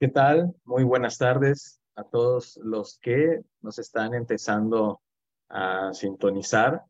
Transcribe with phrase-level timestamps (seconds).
[0.00, 0.54] ¿Qué tal?
[0.64, 5.02] Muy buenas tardes a todos los que nos están empezando
[5.50, 6.82] a sintonizar.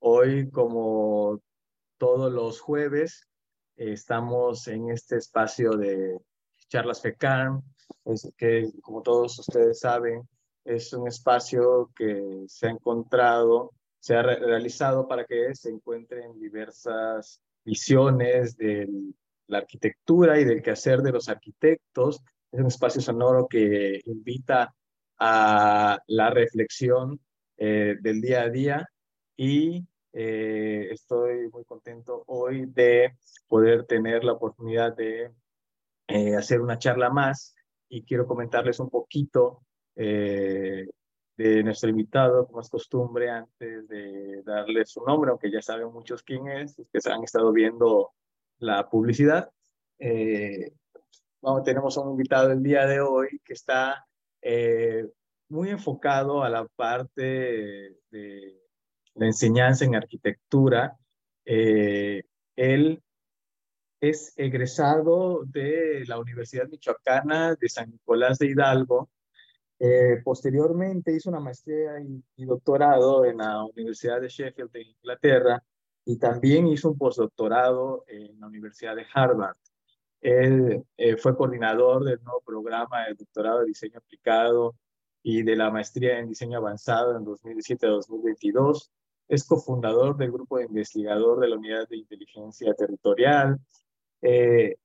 [0.00, 1.40] Hoy, como
[1.96, 3.28] todos los jueves,
[3.76, 6.18] estamos en este espacio de
[6.66, 7.62] charlas FECAM,
[8.06, 10.28] es que como todos ustedes saben,
[10.64, 17.40] es un espacio que se ha encontrado, se ha realizado para que se encuentren diversas
[17.64, 18.88] visiones de
[19.46, 22.20] la arquitectura y del quehacer de los arquitectos
[22.52, 24.74] es un espacio sonoro que invita
[25.18, 27.20] a la reflexión
[27.56, 28.88] eh, del día a día.
[29.36, 35.30] Y eh, estoy muy contento hoy de poder tener la oportunidad de
[36.08, 37.54] eh, hacer una charla más.
[37.88, 39.62] Y quiero comentarles un poquito
[39.96, 40.86] de
[41.62, 46.48] nuestro invitado, como es costumbre, antes de darle su nombre, aunque ya saben muchos quién
[46.48, 48.12] es, que se han estado viendo
[48.60, 49.50] la publicidad
[51.64, 54.06] tenemos un invitado el día de hoy que está
[54.42, 55.06] eh,
[55.48, 57.22] muy enfocado a la parte
[58.10, 58.60] de
[59.14, 60.96] la enseñanza en arquitectura.
[61.44, 62.22] Eh,
[62.56, 63.02] él
[64.00, 69.10] es egresado de la Universidad Michoacana de San Nicolás de Hidalgo.
[69.78, 75.62] Eh, posteriormente hizo una maestría y, y, doctorado en la Universidad de Sheffield de Inglaterra
[76.04, 79.56] y también hizo un postdoctorado en la Universidad de Harvard.
[80.20, 84.76] Él eh, fue coordinador del nuevo programa de doctorado de diseño aplicado
[85.22, 88.90] y de la maestría en diseño avanzado en 2017-2022.
[89.28, 93.58] Es cofundador del grupo de investigador de la Unidad de Inteligencia Territorial.
[94.22, 94.76] Eh,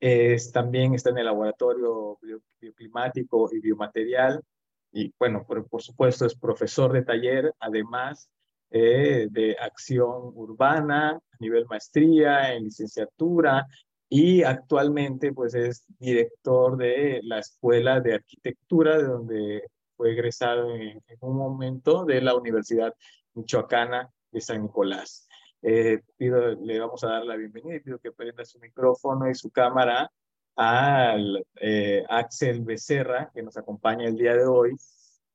[0.00, 2.18] es, también está en el laboratorio
[2.60, 4.42] bioclimático y biomaterial.
[4.90, 8.28] Y bueno, por, por supuesto es profesor de taller, además
[8.70, 13.66] eh, de acción urbana a nivel maestría, en licenciatura
[14.14, 21.02] y actualmente pues es director de la Escuela de Arquitectura, de donde fue egresado en,
[21.20, 22.94] un momento de la Universidad
[23.32, 25.26] Michoacana de San Nicolás.
[25.62, 29.34] Eh, pido, le vamos a dar la bienvenida y pido que prenda su micrófono y
[29.34, 30.12] su cámara
[30.56, 34.76] al eh, Axel Becerra, que nos acompaña el día de hoy.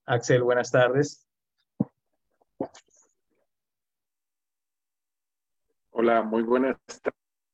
[0.06, 1.28] Axel, buenas tardes.
[5.90, 6.78] Hola, muy buenas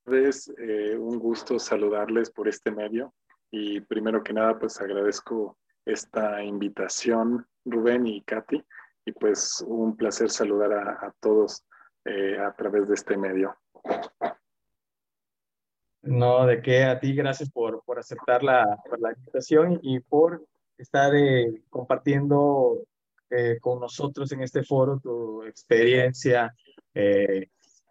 [0.04, 3.14] tardes es eh, un gusto saludarles por este medio
[3.52, 8.64] y primero que nada pues agradezco esta invitación Rubén y Katy
[9.06, 11.64] y pues un placer saludar a, todos
[12.06, 13.58] eh, a través de este medio.
[16.02, 18.66] No, de qué a ti, gracias por, por aceptar la,
[19.00, 20.46] la invitación y por
[20.78, 22.86] estar eh, compartiendo
[23.62, 26.56] con nosotros en este foro tu experiencia,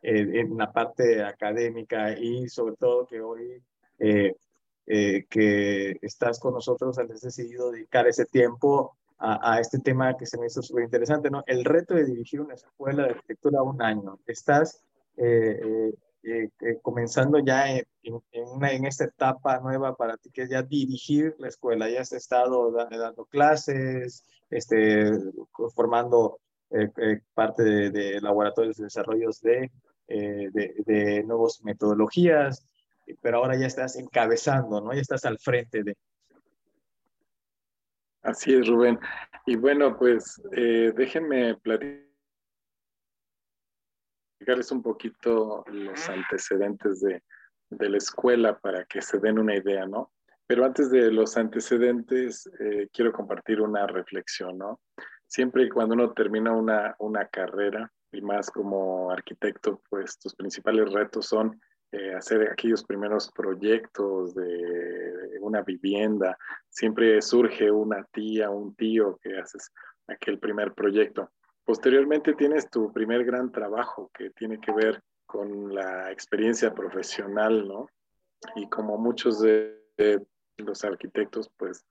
[0.02, 3.62] en la parte académica y sobre todo que hoy
[4.04, 4.34] eh,
[4.86, 10.26] eh, que estás con nosotros, has decidido dedicar ese tiempo a, a este tema que
[10.26, 11.44] se me hizo súper interesante, ¿no?
[11.46, 14.18] El reto de dirigir una escuela de arquitectura un año.
[14.26, 14.82] Estás
[15.16, 15.92] eh,
[16.82, 21.36] comenzando ya en, en, una, en, esta etapa nueva para ti, que es ya dirigir
[21.38, 21.88] la escuela.
[21.88, 25.12] Ya has estado dando clases, este,
[25.76, 26.40] formando
[27.34, 29.70] parte de, de, laboratorios de desarrollos de
[30.12, 32.66] eh, de, de nuevas metodologías,
[33.20, 34.92] pero ahora ya estás encabezando, ¿no?
[34.92, 35.96] Ya estás al frente de...
[38.22, 39.00] Así es, Rubén.
[39.46, 42.06] Y bueno, pues eh, déjenme platicarles
[44.70, 47.22] un poquito los antecedentes de,
[47.70, 50.12] de, la escuela para que se den una idea, ¿no?
[50.46, 54.80] Pero antes de los antecedentes, eh, quiero compartir una reflexión, ¿no?
[55.26, 61.26] Siempre cuando uno termina una, una carrera, y más como arquitecto, pues tus principales retos
[61.26, 61.60] son
[61.90, 66.38] eh, hacer aquellos primeros proyectos de una vivienda.
[66.68, 69.70] Siempre surge una tía, un tío que haces
[70.06, 71.30] aquel primer proyecto.
[71.64, 77.86] Posteriormente tienes tu primer gran trabajo que tiene que ver con la experiencia profesional, ¿no?
[78.56, 79.78] Y como muchos de,
[80.56, 81.84] los arquitectos, pues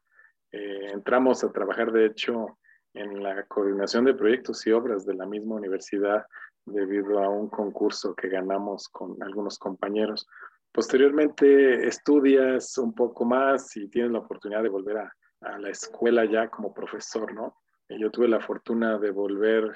[0.52, 2.58] eh, entramos a trabajar, de hecho,
[2.94, 6.26] en la coordinación de proyectos y obras de la misma universidad
[6.66, 10.28] debido a un concurso que ganamos con algunos compañeros.
[10.72, 16.26] Posteriormente estudias un poco más y tienes la oportunidad de volver a, a la escuela
[16.26, 17.58] ya como profesor, ¿no?
[17.90, 19.74] Yo tuve la fortuna de volver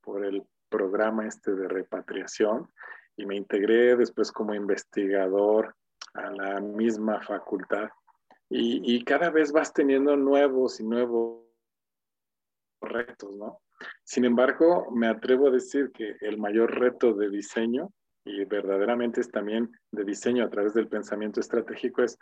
[0.00, 2.70] por el programa este de repatriación
[3.16, 5.74] y me integré después como investigador
[6.14, 7.88] a la misma facultad
[8.48, 11.47] y, y cada vez vas teniendo nuevos y nuevos
[12.88, 13.60] retos, ¿no?
[14.04, 17.92] Sin embargo, me atrevo a decir que el mayor reto de diseño,
[18.24, 22.18] y verdaderamente es también de diseño a través del pensamiento estratégico, es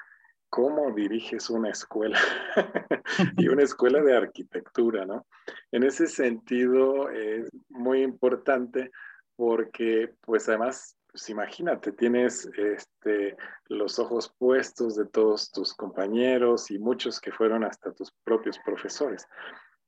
[0.49, 2.19] cómo diriges una escuela
[3.37, 5.27] y una escuela de arquitectura, ¿no?
[5.73, 8.91] En ese sentido es muy importante
[9.37, 13.37] porque pues además, pues imagínate, tienes este,
[13.69, 19.27] los ojos puestos de todos tus compañeros y muchos que fueron hasta tus propios profesores.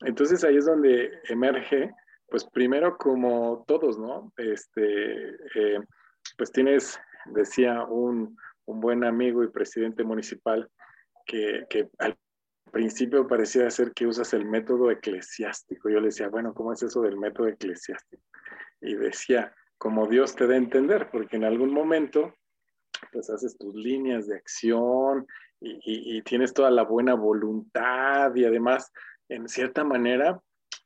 [0.01, 1.91] Entonces ahí es donde emerge,
[2.29, 4.33] pues primero como todos, ¿no?
[4.37, 5.81] Este, eh,
[6.37, 8.37] pues tienes, decía un,
[8.67, 10.69] un, buen amigo y presidente municipal,
[11.27, 12.17] que, que al
[12.71, 15.89] principio parecía ser que usas el método eclesiástico.
[15.89, 18.23] Yo le decía, bueno, ¿cómo es eso del método eclesiástico?
[18.81, 22.35] Y decía, como Dios te dé a entender, porque en algún momento
[23.13, 25.27] pues haces tus líneas de acción
[25.61, 28.93] y, y, tienes toda la buena voluntad y además,
[29.29, 30.41] en cierta manera,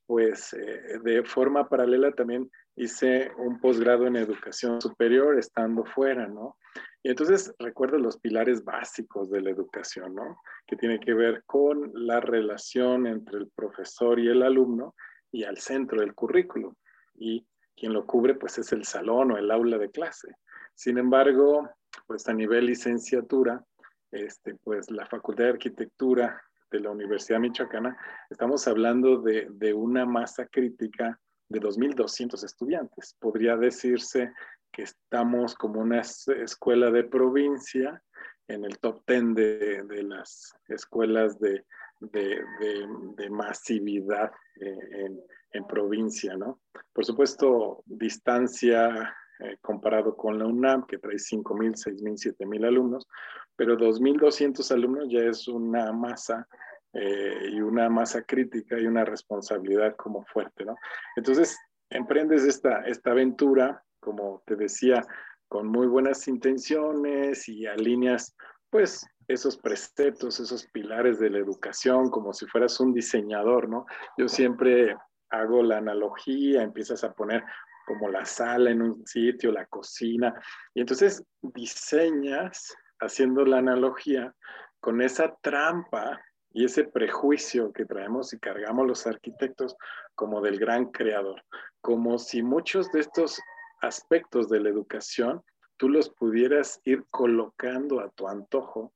[0.07, 6.57] pues eh, de forma paralela también hice un posgrado en educación superior estando fuera, ¿no?
[7.03, 10.39] Y entonces recuerdo los pilares básicos de la educación, ¿no?
[10.67, 14.95] Que tiene que ver con la relación entre el profesor y el alumno
[15.31, 16.77] y al centro del currículo.
[17.15, 17.47] Y
[17.77, 20.37] quien lo cubre, pues es el salón o el aula de clase.
[20.75, 21.69] Sin embargo,
[22.07, 23.65] pues a nivel licenciatura,
[24.11, 26.41] este, pues la Facultad de Arquitectura
[26.73, 27.97] de la Universidad Michoacana,
[28.31, 33.15] estamos hablando de, de una masa crítica de 2.200 estudiantes.
[33.21, 34.33] Podría decirse
[34.73, 38.03] que estamos como una escuela de provincia
[38.49, 41.65] en el top 10 de, de las escuelas de,
[42.01, 45.21] de masividad eh, en,
[45.53, 46.61] en, provincia, ¿no?
[46.93, 53.09] Por supuesto, distancia eh, comparado con la UNAM, que trae 5.000, 6.000, 7.000 alumnos,
[53.57, 56.47] pero 2.200 alumnos ya es una masa
[56.93, 60.77] eh, y una masa crítica y una responsabilidad como fuerte, ¿no?
[61.17, 61.59] Entonces,
[61.91, 65.05] emprendes esta, esta aventura, como te decía,
[65.49, 68.37] con muy buenas intenciones y alineas,
[68.71, 73.87] pues, esos preceptos, esos pilares de la educación, como si fueras un diseñador, ¿no?
[74.17, 74.97] Yo siempre
[75.31, 77.43] hago la analogía, empiezas a poner
[77.87, 80.35] como la sala en un sitio, la cocina,
[80.75, 84.35] y entonces diseñas haciendo la analogía
[84.81, 86.21] con esa trampa
[86.53, 89.77] y ese prejuicio que traemos y cargamos los arquitectos
[90.15, 91.43] como del gran creador,
[91.81, 93.41] como si muchos de estos
[93.81, 95.43] aspectos de la educación
[95.77, 98.93] tú los pudieras ir colocando a tu antojo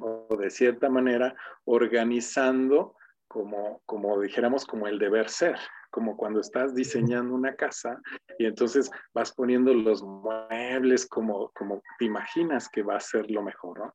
[0.00, 2.94] o de cierta manera organizando
[3.28, 5.56] como, como dijéramos, como el deber ser,
[5.96, 8.02] como cuando estás diseñando una casa
[8.38, 13.42] y entonces vas poniendo los muebles como, como te imaginas que va a ser lo
[13.42, 13.94] mejor, ¿no?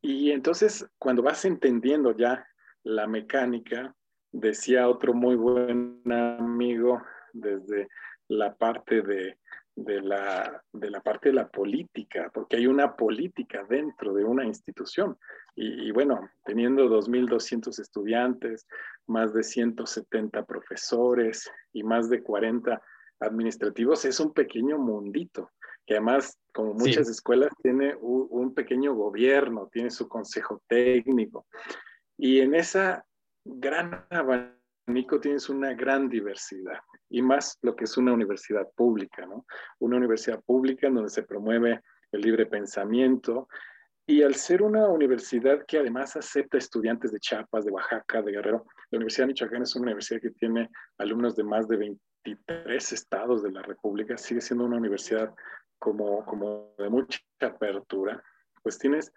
[0.00, 2.44] Y entonces, cuando vas entendiendo ya
[2.82, 3.94] la mecánica,
[4.32, 7.00] decía otro muy buen amigo
[7.32, 7.86] desde
[8.26, 9.38] la parte de,
[9.76, 15.16] la, de la parte de la política, porque hay una política dentro de una institución.
[15.54, 18.66] Y, y bueno, teniendo 2.200 estudiantes,
[19.06, 22.80] más de 170 profesores y más de 40
[23.20, 25.50] administrativos, es un pequeño mundito
[25.86, 31.46] que además, como muchas escuelas, tiene un, pequeño gobierno, tiene su consejo técnico.
[32.16, 33.04] Y en esa
[33.44, 36.78] gran abanico tienes una gran diversidad
[37.08, 39.44] y más lo que es una universidad pública, ¿no?
[39.80, 41.80] Una universidad pública en donde se promueve
[42.12, 43.48] el libre pensamiento
[44.06, 48.66] y al ser una universidad que además acepta estudiantes de Chiapas, de Oaxaca, de Guerrero,
[48.92, 53.42] la Universidad de Michoacán es una universidad que tiene alumnos de más de 23 estados
[53.42, 55.34] de la República, sigue siendo una universidad
[55.78, 58.22] como, como de mucha apertura,
[58.62, 59.10] pues tienes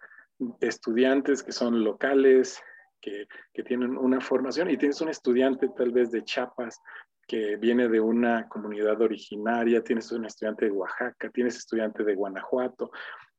[0.62, 2.62] estudiantes que son locales,
[3.02, 6.80] que, que, tienen una formación y tienes un estudiante tal vez de Chiapas
[7.28, 12.92] que viene de una comunidad originaria, tienes un estudiante de Oaxaca, tienes estudiante de Guanajuato.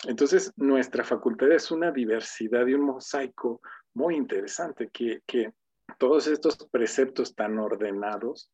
[0.06, 3.60] Entonces, nuestra facultad es una diversidad y un mosaico
[3.94, 5.52] muy interesante que, que
[5.98, 8.52] todos estos preceptos tan ordenados,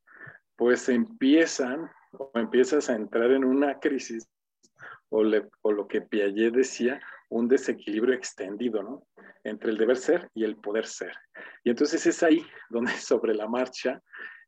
[0.57, 4.29] pues empiezan o empiezas a entrar en una crisis
[5.13, 9.07] o, lo que Piaget decía, un desequilibrio extendido, ¿no?
[9.45, 11.13] Entre el deber ser y el poder ser.
[11.65, 14.01] Y entonces es ahí donde sobre la marcha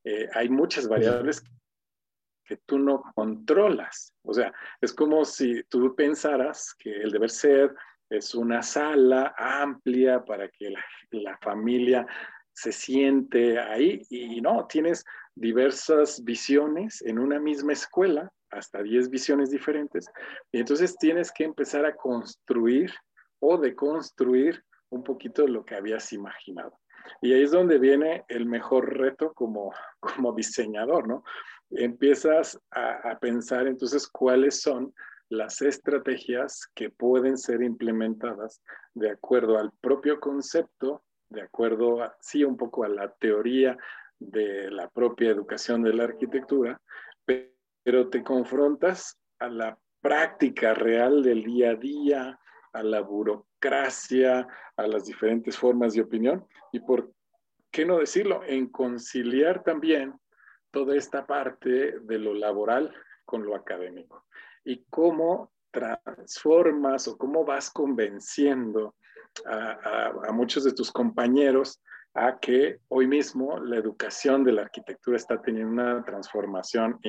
[0.05, 1.43] eh, hay muchas variables
[2.45, 4.15] que tú no controlas.
[4.23, 7.75] O sea, es como si tú pensaras que el deber ser
[8.11, 12.07] es una sala amplia para que la, la familia
[12.55, 19.51] se siente ahí y no, tienes diversas visiones en una misma escuela hasta 10 visiones
[19.51, 20.07] diferentes.
[20.53, 22.93] Y entonces tienes que empezar a construir
[23.41, 26.79] o deconstruir un poquito lo que habías imaginado.
[27.21, 31.25] Y ahí es donde viene el mejor reto como, como diseñador, ¿no?
[31.71, 34.95] Empiezas a, a pensar entonces cuáles son
[35.29, 38.63] las estrategias que pueden ser implementadas
[38.95, 41.03] de acuerdo al propio concepto,
[41.35, 43.77] de acuerdo, sí, un poco a la teoría
[44.19, 46.81] de la propia educación de la arquitectura,
[47.83, 52.41] pero te confrontas a la práctica real del día a día,
[52.73, 57.13] a la burocracia, a las diferentes formas de opinión y por
[57.71, 60.15] qué no decirlo, en conciliar también
[60.71, 64.27] toda esta parte de lo laboral con lo académico.
[64.65, 68.95] Y cómo transformas o cómo vas convenciendo
[69.47, 71.81] a, a, muchos de tus compañeros
[72.15, 77.01] a que hoy mismo la educación de la arquitectura está teniendo una transformación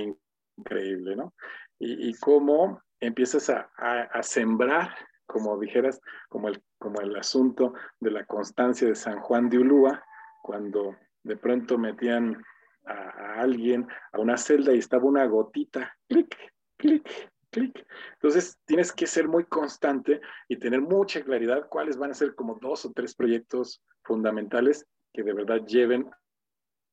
[0.57, 1.33] increíble, ¿no?
[1.77, 8.25] Y, cómo empiezas a, a, sembrar, como dijeras, como el, como el asunto de la
[8.25, 10.03] constancia de San Juan de Ulúa,
[10.41, 12.41] cuando de pronto metían
[12.85, 16.35] a, alguien a una celda y estaba una gotita, clic,
[16.77, 17.87] clic, clic.
[18.13, 20.19] Entonces tienes que ser muy constante
[20.49, 25.23] y tener mucha claridad cuáles van a ser como dos o tres proyectos fundamentales que
[25.23, 26.09] de verdad lleven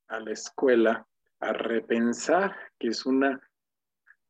[0.09, 1.07] a la escuela
[1.41, 3.41] a repensar que es una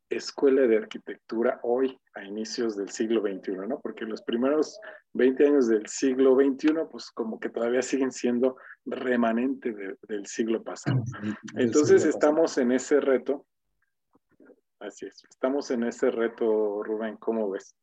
[0.08, 3.80] escuela de arquitectura hoy a inicios del siglo XXI, ¿no?
[3.80, 4.78] Porque los primeros
[5.14, 9.74] 20 años del siglo XXI, pues como que todavía siguen siendo remanente
[10.08, 11.02] del siglo pasado.
[11.56, 13.46] Entonces estamos en ese reto.
[14.82, 17.76] Así es, estamos en ese reto, Rubén, ¿cómo ves?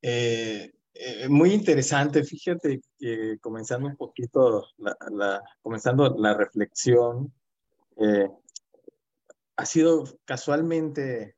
[0.00, 7.34] Eh, eh, muy interesante, fíjate que comenzando un poquito, la, comenzando la reflexión,
[7.98, 8.30] eh,
[9.56, 11.36] ha sido casualmente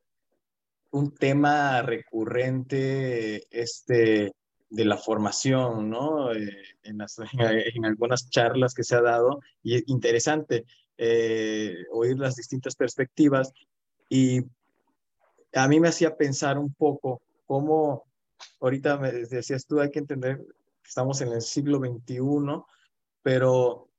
[0.91, 4.33] un tema recurrente este,
[4.69, 6.31] de la formación, ¿no?
[6.31, 10.65] Eh, en, en, algunas charlas que se ha dado y es interesante
[10.97, 13.51] eh, oír las distintas perspectivas
[14.13, 14.45] y
[15.55, 18.03] a mí me hacía pensar un poco cómo,
[18.59, 22.61] ahorita me decías tú, hay que entender que estamos en el siglo XXI,
[23.23, 23.89] pero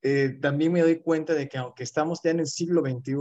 [0.00, 3.14] eh, también me doy cuenta de que aunque estamos ya en el siglo XXI,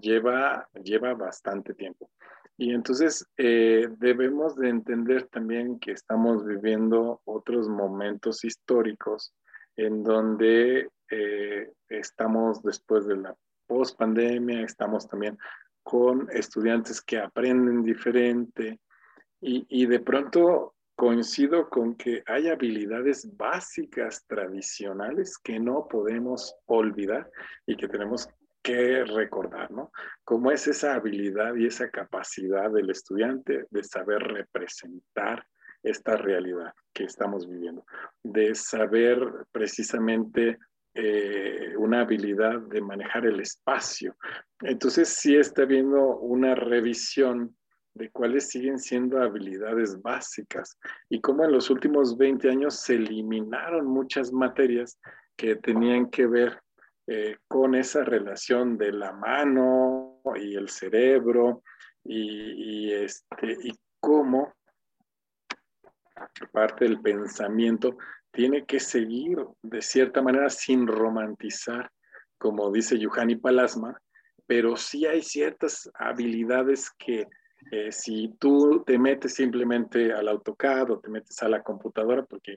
[0.00, 2.10] lleva, lleva bastante tiempo.
[2.56, 9.34] Y entonces eh, debemos de entender también que estamos viviendo otros momentos históricos
[9.76, 15.38] en donde eh, estamos después de la post-pandemia, estamos también
[15.82, 18.78] con estudiantes que aprenden diferente
[19.40, 27.28] y, y de pronto coincido con que hay habilidades básicas tradicionales que no podemos olvidar
[27.66, 28.28] y que tenemos
[28.62, 29.90] que recordar, ¿no?
[30.22, 35.44] Cómo es esa habilidad y esa capacidad del estudiante de saber representar
[35.82, 37.84] esta realidad que estamos viviendo,
[38.22, 39.18] de saber
[39.50, 40.56] precisamente
[40.94, 44.14] eh, una habilidad de manejar el espacio.
[44.60, 47.56] Entonces sí está viendo una revisión
[47.94, 53.86] de cuáles siguen siendo habilidades básicas y cómo en los últimos 20 años se eliminaron
[53.86, 54.98] muchas materias
[55.36, 56.60] que tenían que ver
[57.06, 61.62] eh, con esa relación de la mano y el cerebro
[62.04, 64.54] y, este, y cómo
[66.52, 67.96] parte del pensamiento
[68.30, 71.90] tiene que seguir de cierta manera sin romantizar,
[72.38, 74.00] como dice Yuhani Palasma,
[74.46, 77.26] pero sí hay ciertas habilidades que
[77.70, 82.56] eh, si tú te metes simplemente al AutoCAD o te metes a la computadora, porque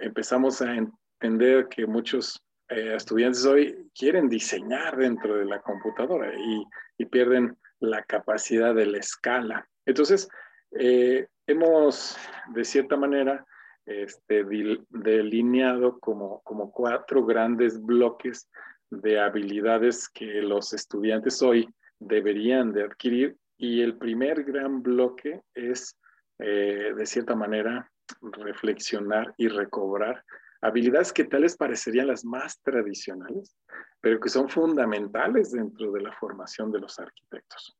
[0.00, 6.64] empezamos a entender que muchos eh, estudiantes hoy quieren diseñar dentro de la computadora y,
[7.10, 9.68] pierden la capacidad de la escala.
[9.84, 10.26] Entonces,
[10.72, 12.16] eh, hemos,
[12.54, 13.44] de cierta manera,
[13.84, 14.42] este,
[14.88, 18.48] delineado como, como cuatro grandes bloques
[18.90, 25.98] de habilidades que los estudiantes hoy deberían de adquirir y el primer gran bloque es,
[26.38, 30.24] eh, de cierta manera, reflexionar y recobrar
[30.60, 33.56] habilidades que tales parecerían las más tradicionales,
[34.00, 37.76] pero que son fundamentales dentro de la formación de los arquitectos.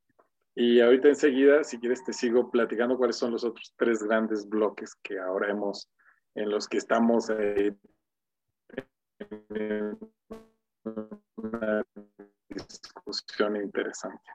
[0.54, 4.94] Y ahorita enseguida, si quieres, te sigo platicando cuáles son los otros tres grandes bloques
[5.02, 5.90] que ahora hemos,
[6.34, 7.74] en los que estamos eh,
[9.48, 9.98] en
[11.36, 11.82] una
[12.48, 14.30] discusión interesante.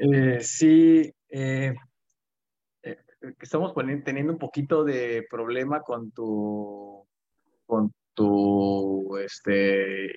[0.00, 1.74] Eh, sí, eh,
[3.40, 3.74] estamos
[4.04, 7.04] teniendo un poquito de problema con tu,
[7.66, 10.14] con tu este,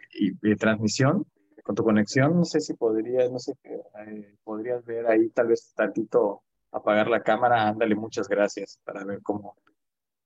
[0.59, 1.25] transmisión,
[1.63, 2.37] con tu conexión.
[2.37, 7.24] No sé si podrías, no sé, eh, podrías ver ahí tal vez tantito apagar la
[7.24, 7.67] cámara.
[7.67, 9.55] Ándale, muchas gracias para ver cómo,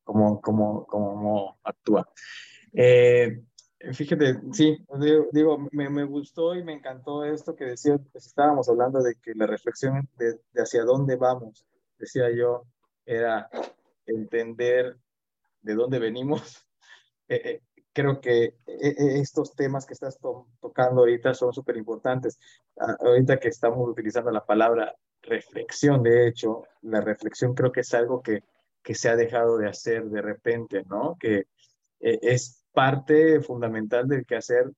[0.04, 2.10] cómo, cómo, cómo actúa.
[2.74, 3.42] Eh,
[3.94, 4.78] fíjate, sí,
[5.32, 9.34] digo, me, me, gustó y me encantó esto que decía, pues estábamos hablando de que
[9.36, 11.66] la reflexión de, de hacia dónde vamos
[11.98, 12.66] decía yo,
[13.06, 13.50] era
[14.06, 14.98] entender
[15.62, 16.62] de dónde venimos.
[17.28, 20.20] Eh, eh, creo que eh, estos temas que estás
[20.62, 22.38] tocando ahorita son súper importantes.
[22.80, 24.94] Ah, ahorita que estamos utilizando la palabra
[25.24, 28.44] reflexión, de hecho, la reflexión creo que es algo que,
[28.84, 31.18] que se ha dejado de hacer de repente, ¿no?
[31.20, 31.48] Que
[32.00, 34.72] es parte fundamental del quehacer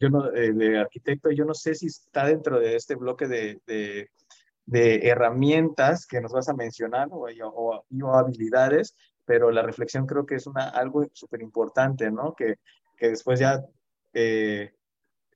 [0.00, 3.60] yo no, de arquitecto, yo no sé si está dentro de este bloque de,
[4.70, 10.36] de herramientas que nos vas a mencionar o, o, habilidades, pero la reflexión creo que
[10.36, 12.34] es una, algo súper importante, ¿no?
[12.36, 12.54] Que,
[12.96, 13.64] que después ya
[14.12, 14.72] eh,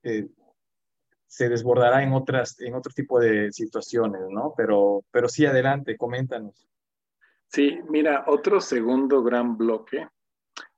[0.05, 0.29] eh,
[1.27, 4.55] se desbordará en, otras, en otro tipo de situaciones, ¿no?
[4.57, 6.68] Pero, pero sí, adelante, coméntanos.
[7.48, 10.09] Sí, mira, otro segundo gran bloque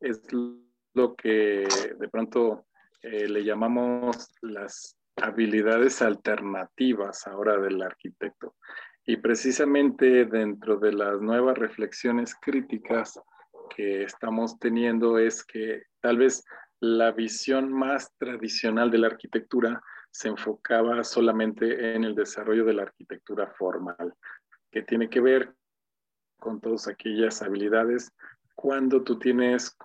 [0.01, 1.67] es lo que
[1.99, 2.67] de pronto
[3.03, 8.55] eh, le llamamos las habilidades alternativas ahora del arquitecto.
[9.05, 13.21] Y precisamente dentro de las nuevas reflexiones críticas
[13.75, 16.45] que estamos teniendo es que tal vez
[16.81, 22.83] la visión más tradicional de la arquitectura se enfocaba solamente en el desarrollo de la
[22.83, 24.15] arquitectura formal,
[24.71, 25.55] que tiene que ver
[26.39, 28.13] con todas aquellas habilidades
[28.55, 29.77] cuando tú tienes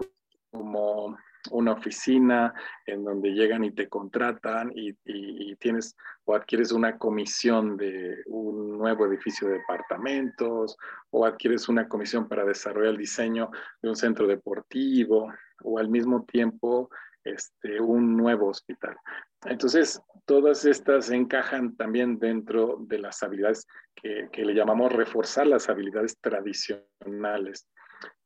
[0.52, 1.18] como
[1.50, 2.54] una oficina
[2.86, 4.94] en donde llegan y te contratan y,
[5.56, 10.78] tienes o adquieres una comisión de un nuevo edificio de departamentos
[11.12, 15.32] o adquieres una comisión para desarrollar el diseño de un centro deportivo
[15.64, 16.90] o al mismo tiempo
[17.24, 18.96] este, un nuevo hospital.
[19.46, 25.70] Entonces, todas estas encajan también dentro de las habilidades que, que le llamamos reforzar las
[25.70, 27.68] habilidades tradicionales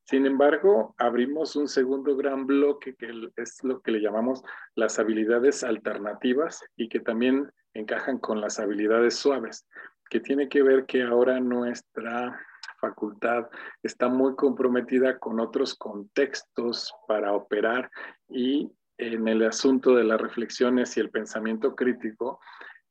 [0.07, 4.43] sin embargo, abrimos un segundo gran bloque que es lo que le llamamos
[4.75, 9.67] las habilidades alternativas y que también encajan con las habilidades suaves,
[10.11, 12.39] que tiene que ver que ahora nuestra
[12.79, 13.47] facultad
[13.81, 17.89] está muy comprometida con otros contextos para operar
[18.29, 22.39] y en el asunto de las reflexiones y el pensamiento crítico,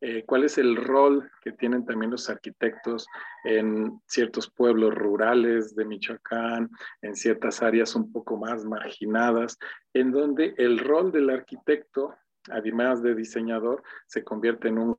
[0.01, 3.07] eh, cuál es el rol que tienen también los arquitectos
[3.45, 6.69] en ciertos pueblos rurales de Michoacán,
[7.01, 9.57] en ciertas áreas un poco más marginadas,
[9.95, 12.14] en donde el rol del arquitecto,
[12.51, 14.99] además de diseñador, se convierte en un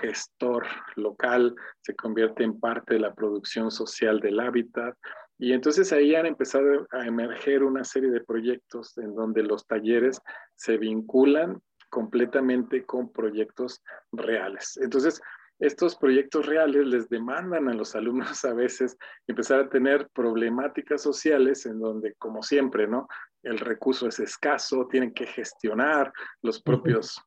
[0.00, 0.64] gestor
[0.96, 4.96] local, se convierte en parte de la producción social del hábitat.
[5.42, 10.22] Y entonces ahí han empezado a emerger una serie de proyectos en donde los talleres
[10.54, 14.78] se vinculan completamente con proyectos reales.
[14.80, 15.20] Entonces,
[15.58, 21.66] estos proyectos reales les demandan a los alumnos a veces empezar a tener problemáticas sociales
[21.66, 23.08] en donde, como siempre, ¿no?
[23.42, 27.20] El recurso es escaso, tienen que gestionar los propios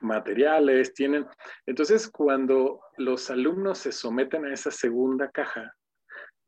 [0.00, 1.26] materiales, tienen...
[1.66, 5.74] Entonces, cuando los alumnos se someten a esa segunda caja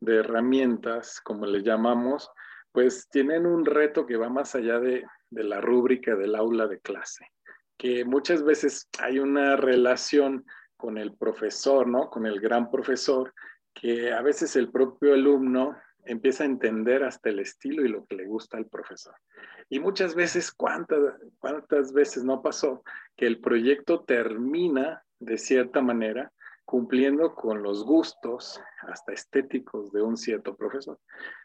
[0.03, 2.29] de herramientas, como le llamamos,
[2.71, 6.79] pues tienen un reto que va más allá de, de la rúbrica del aula de
[6.79, 7.27] clase
[7.77, 10.45] que muchas veces hay una relación
[10.77, 12.09] con el profesor, ¿no?
[12.09, 13.33] Con el gran profesor,
[13.73, 18.15] que a veces el propio alumno empieza a entender hasta el estilo y lo que
[18.15, 19.15] le gusta al profesor.
[19.69, 20.99] Y muchas veces, ¿cuántas,
[21.39, 22.83] cuántas veces no pasó
[23.15, 26.31] que el proyecto termina de cierta manera
[26.65, 30.99] cumpliendo con los gustos hasta estéticos de un cierto profesor.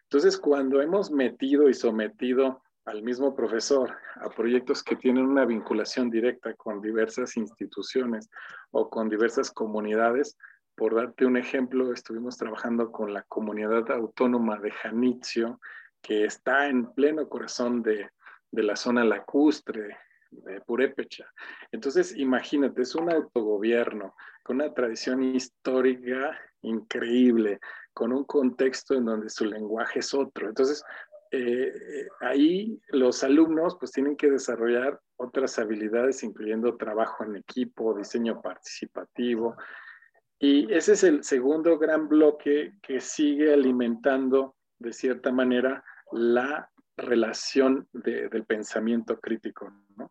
[0.05, 6.09] Entonces, cuando hemos metido y sometido al mismo profesor a proyectos que tienen una vinculación
[6.09, 8.31] directa con diversas instituciones
[8.71, 10.39] o con diversas comunidades,
[10.75, 15.61] por darte un ejemplo, estuvimos trabajando con la comunidad autónoma de Janitzio,
[16.01, 18.09] que está en pleno corazón de,
[18.51, 19.99] de la zona lacustre,
[20.67, 21.27] Purépecha.
[21.73, 27.61] Entonces, imagínate, es un autogobierno con una tradición histórica increíble,
[27.93, 30.49] con un contexto en donde su lenguaje es otro.
[30.49, 30.85] Entonces,
[31.31, 38.41] eh, ahí los alumnos pues tienen que desarrollar otras habilidades, incluyendo trabajo en equipo, diseño
[38.41, 39.57] participativo.
[40.39, 47.89] Y ese es el segundo gran bloque que sigue alimentando de cierta manera la relación
[47.93, 49.71] del pensamiento crítico.
[49.97, 50.11] ¿no?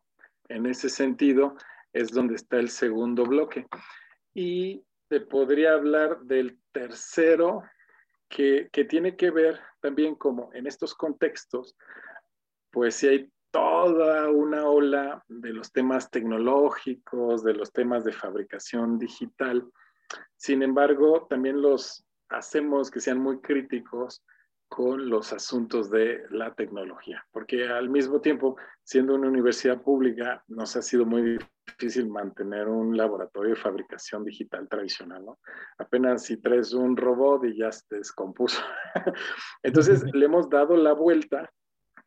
[0.49, 1.55] En ese sentido
[1.93, 3.67] es donde está el segundo bloque.
[4.33, 7.63] Y te podría hablar del tercero,
[8.29, 11.77] que, que tiene que ver también como en estos contextos,
[12.71, 18.99] pues si hay toda una ola de los temas tecnológicos, de los temas de fabricación
[18.99, 19.65] digital.
[20.35, 24.23] Sin embargo, también los hacemos que sean muy críticos
[24.67, 30.75] con los asuntos de la tecnología, porque al mismo tiempo, siendo una universidad pública, nos
[30.75, 35.39] ha sido muy difícil mantener un laboratorio de fabricación digital tradicional, ¿no?
[35.77, 38.61] Apenas si traes un robot y ya se descompuso.
[39.63, 41.49] Entonces, le hemos dado la vuelta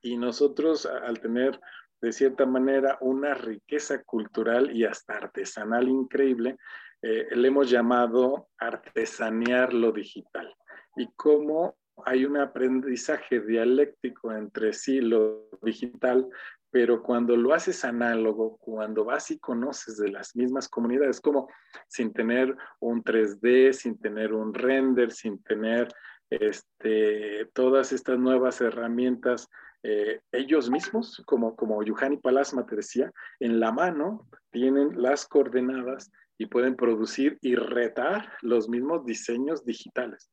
[0.03, 1.59] y nosotros, al tener
[2.01, 6.57] de cierta manera una riqueza cultural y hasta artesanal increíble,
[7.03, 10.55] eh, le hemos llamado artesanear lo digital
[10.97, 16.29] y cómo hay un aprendizaje dialéctico entre sí, lo digital,
[16.71, 21.49] pero cuando lo haces análogo, cuando vas y conoces de las mismas comunidades, como
[21.89, 25.89] sin tener un 3D, sin tener un render, sin tener
[26.31, 29.49] este, todas estas nuevas herramientas,
[29.83, 33.11] eh, ellos mismos, como, como Yuhani Palasma te decía,
[33.41, 40.31] en la mano tienen las coordenadas y pueden producir y retar los mismos diseños digitales.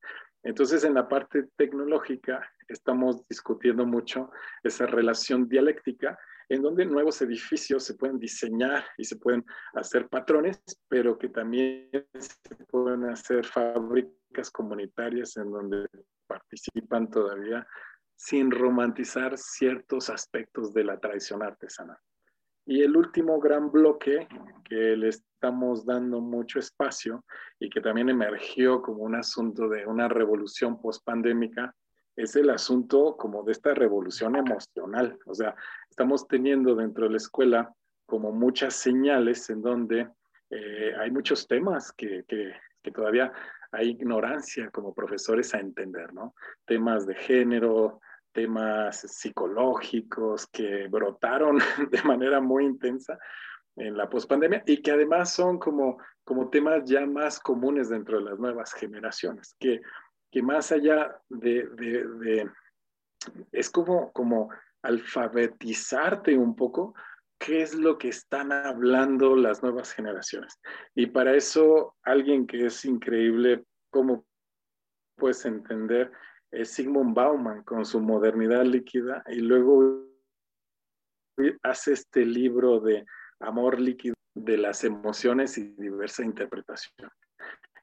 [0.48, 4.32] Entonces, en la parte tecnológica estamos discutiendo mucho
[4.64, 10.64] esa relación dialéctica en donde nuevos edificios se pueden diseñar y se pueden hacer patrones,
[10.88, 15.86] pero que también se pueden hacer fábricas comunitarias en donde
[16.28, 17.68] participan todavía
[18.16, 21.98] sin romantizar ciertos aspectos de la tradición artesanal.
[22.68, 24.28] Y el último gran bloque
[24.66, 27.24] que le estamos dando mucho espacio
[27.60, 31.74] y que también emergió como un asunto de una revolución post-pandémica
[32.18, 35.18] es el asunto como de esta revolución emocional.
[35.28, 35.56] O sea,
[35.90, 37.74] estamos teniendo dentro de la escuela
[38.06, 40.10] como muchas señales en donde
[40.50, 42.52] eh, hay muchos temas que, que,
[42.84, 43.32] que todavía
[43.72, 46.34] hay ignorancia como profesores a entender, ¿no?
[46.66, 48.02] Temas de género,
[48.38, 51.58] temas psicológicos que brotaron
[51.90, 53.18] de manera muy intensa
[53.76, 58.26] en la pospandemia y que además son como, como temas ya más comunes dentro de
[58.26, 59.82] las nuevas generaciones, que,
[60.32, 62.48] que más allá de, de,
[63.52, 64.52] es como, como
[64.84, 66.94] alfabetizarte un poco
[67.40, 70.60] qué es lo que están hablando las nuevas generaciones.
[70.94, 74.28] Y para eso, alguien que es increíble, cómo
[75.16, 76.12] puedes entender
[76.52, 80.06] Sigmund Bauman con su modernidad líquida y luego
[81.64, 83.06] hace este libro de
[83.40, 87.10] amor líquido de las emociones y diversa interpretación.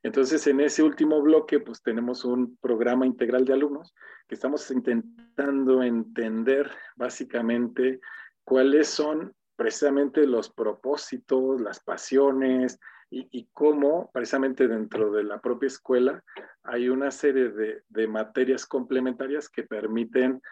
[0.03, 3.95] Entonces, en ese último bloque, pues tenemos un programa integral de alumnos
[4.29, 8.01] que estamos intentando entender básicamente
[8.45, 12.79] cuáles son precisamente los propósitos, las pasiones,
[13.15, 16.25] y, cómo precisamente dentro de la propia escuela
[16.65, 20.43] hay una serie de, materias complementarias que permiten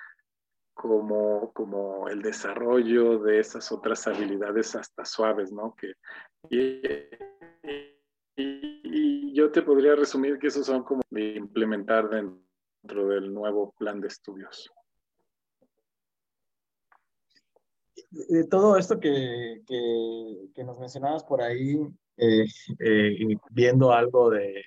[0.74, 5.74] como, como el desarrollo de esas otras habilidades hasta suaves, ¿no?
[5.74, 5.94] Que,
[8.36, 14.00] y, yo te podría resumir que esos son como de implementar dentro del nuevo plan
[14.00, 14.70] de estudios.
[18.10, 21.78] De todo esto que, que, que nos mencionabas por ahí,
[22.16, 22.46] eh,
[22.78, 24.62] eh, viendo algo de,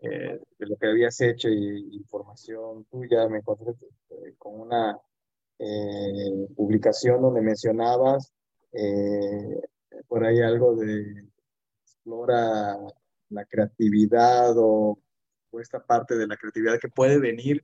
[0.00, 3.74] eh, de, lo que habías hecho y información tuya, me encontré
[4.38, 4.98] con una
[6.56, 8.32] publicación donde mencionabas
[10.08, 11.28] por ahí algo de
[11.84, 12.76] explora
[13.28, 14.98] la creatividad o,
[15.50, 17.62] o esta parte de la creatividad que puede venir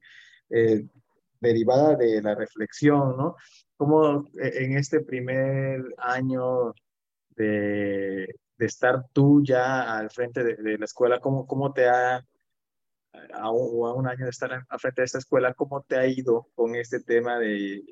[1.41, 3.35] derivada de la reflexión, ¿no?
[3.77, 6.75] Como en este primer año
[7.31, 8.29] de,
[8.67, 12.25] estar tú ya al frente de, la escuela, ¿cómo, cómo te ha,
[13.35, 16.07] a un, a un año de estar al frente de esta escuela, cómo te ha
[16.07, 17.83] ido con este tema de,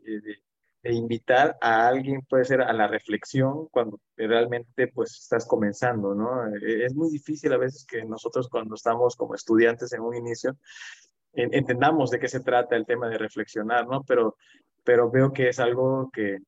[0.83, 6.47] de, invitar a alguien, puede ser a la reflexión cuando realmente pues estás comenzando, ¿no?
[6.47, 10.57] E, es muy difícil a veces que nosotros cuando estamos como estudiantes en un inicio,
[11.33, 14.05] entendamos de qué se trata el tema de reflexionar, ¿no?
[14.05, 14.37] Pero,
[14.85, 16.39] pero veo que es algo que,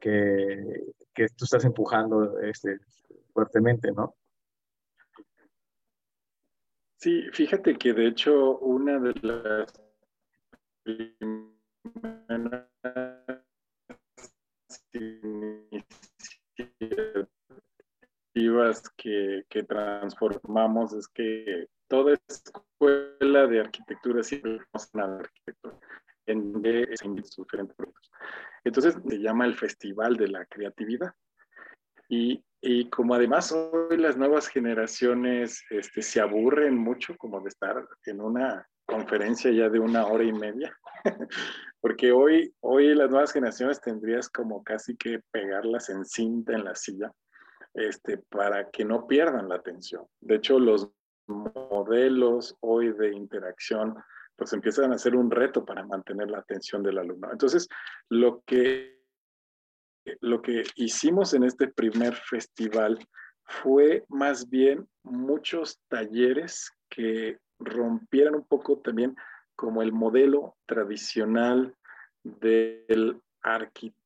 [0.00, 2.78] que, que tú estás empujando este,
[3.32, 4.14] fuertemente, ¿no?
[6.96, 9.72] Sí, fíjate que de hecho una de las
[18.34, 24.58] iniciativas que, que transformamos es que toda escuela de arquitectura siempre
[24.94, 25.78] en arquitectura
[26.30, 27.36] en diferentes
[27.76, 28.10] proyectos.
[28.64, 31.12] Entonces se llama el Festival de la Creatividad.
[32.08, 37.86] Y, y, como además hoy las nuevas generaciones este, se aburren mucho como de estar
[38.06, 40.76] en una conferencia ya de una hora y media,
[41.80, 46.74] porque hoy, hoy las nuevas generaciones tendrías como casi que pegarlas en cinta en la
[46.74, 47.12] silla
[47.74, 50.04] este, para que no pierdan la atención.
[50.20, 50.90] De hecho, los
[51.28, 53.94] modelos hoy de interacción
[54.36, 57.30] pues empiezan a ser un reto para mantener la atención del alumno.
[57.30, 57.68] Entonces,
[58.08, 58.99] lo que,
[60.20, 62.98] lo que hicimos en este primer festival
[63.44, 69.16] fue más bien muchos talleres que rompieran un poco también
[69.56, 71.74] como el modelo tradicional
[72.22, 74.00] del arquitecto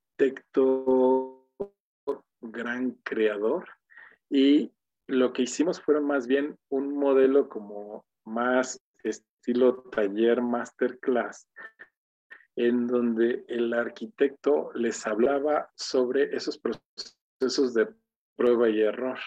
[2.41, 3.69] gran creador.
[4.31, 4.73] Y
[5.07, 11.47] lo que hicimos fueron más bien un modelo como más estilo taller masterclass,
[12.57, 17.89] en donde el arquitecto les hablaba sobre esos procesos de
[18.37, 19.19] prueba y error,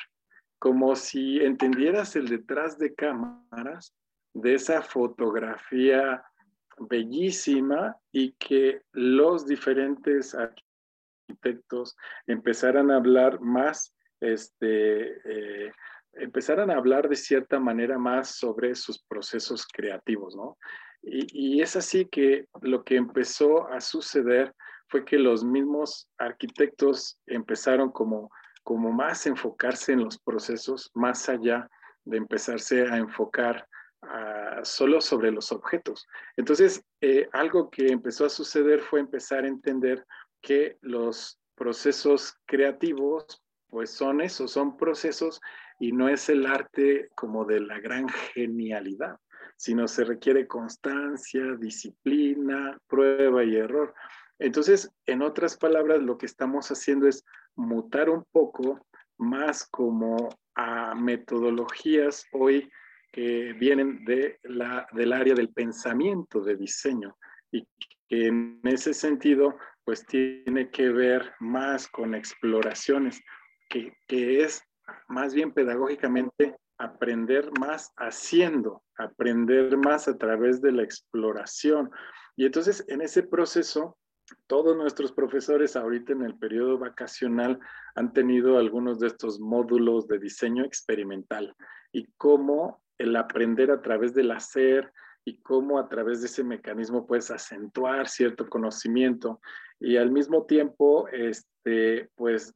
[0.59, 3.95] como si entendieras el detrás de cámaras
[4.33, 6.23] de esa fotografía
[6.77, 11.95] bellísima y que los diferentes arquitectos
[12.27, 15.71] empezaran a hablar más este, eh,
[16.13, 20.57] empezaran a hablar de cierta manera más sobre sus procesos creativos, ¿no?
[21.09, 24.53] Y, es así que lo que empezó a suceder
[24.89, 28.29] fue que los mismos arquitectos empezaron como,
[28.63, 31.69] como más enfocarse en los procesos, más allá
[32.05, 33.67] de empezarse a enfocar
[34.01, 36.07] ah, solo sobre los objetos.
[36.35, 40.05] Entonces, eh, algo que empezó a suceder fue empezar a entender
[40.41, 45.41] que los procesos creativos, pues son esos, son procesos
[45.79, 49.17] y no es el arte como de la gran genialidad,
[49.55, 53.93] sino se requiere constancia, disciplina, prueba y error.
[54.39, 57.23] Entonces, en otras palabras, lo que estamos haciendo es
[57.55, 58.85] mutar un poco
[59.17, 62.69] más como a metodologías hoy
[63.11, 67.17] que vienen de la, del área del pensamiento de diseño
[67.51, 67.65] y
[68.07, 73.21] que en ese sentido pues tiene que ver más con exploraciones,
[73.69, 74.61] que, que es
[75.07, 81.89] más bien pedagógicamente aprender más haciendo, aprender más a través de la exploración.
[82.35, 83.97] Y entonces en ese proceso,
[84.47, 87.59] todos nuestros profesores ahorita en el periodo vacacional
[87.95, 91.55] han tenido algunos de estos módulos de diseño experimental
[91.91, 94.91] y cómo el aprender a través del hacer
[95.23, 99.39] y cómo a través de ese mecanismo puedes acentuar cierto conocimiento
[99.79, 102.53] y al mismo tiempo, este, pues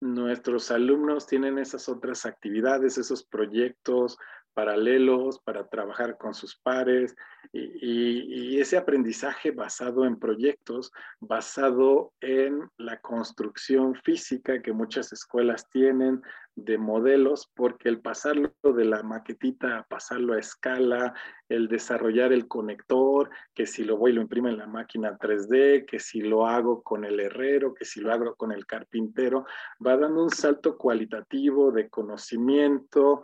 [0.00, 4.18] nuestros alumnos tienen esas otras actividades, esos proyectos
[4.56, 7.14] paralelos para trabajar con sus pares
[7.52, 10.90] y, ese aprendizaje basado en proyectos,
[11.20, 16.22] basado en la construcción física que muchas escuelas tienen
[16.54, 21.12] de modelos, porque el pasarlo de la maquetita a pasarlo a escala,
[21.50, 26.00] el desarrollar el conector, que si lo voy lo imprimo en la máquina 3D, que
[26.00, 29.44] si lo hago con el herrero, que si lo hago con el carpintero,
[29.86, 33.22] va dando un salto cualitativo de conocimiento,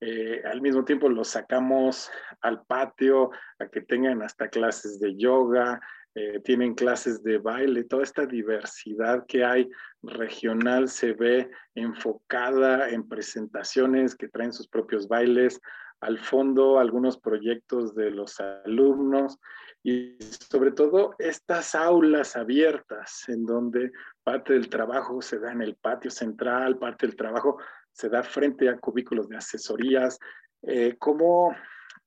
[0.00, 5.80] eh, al mismo tiempo los sacamos al patio a que tengan hasta clases de yoga,
[6.14, 9.68] eh, tienen clases de baile, toda esta diversidad que hay
[10.02, 15.60] regional se ve enfocada en presentaciones que traen sus propios bailes,
[16.00, 19.38] al fondo algunos proyectos de los alumnos
[19.82, 25.76] y sobre todo estas aulas abiertas en donde parte del trabajo se da en el
[25.76, 27.58] patio central, parte del trabajo
[27.98, 30.20] se da frente a cubículos de asesorías,
[30.62, 31.52] eh, como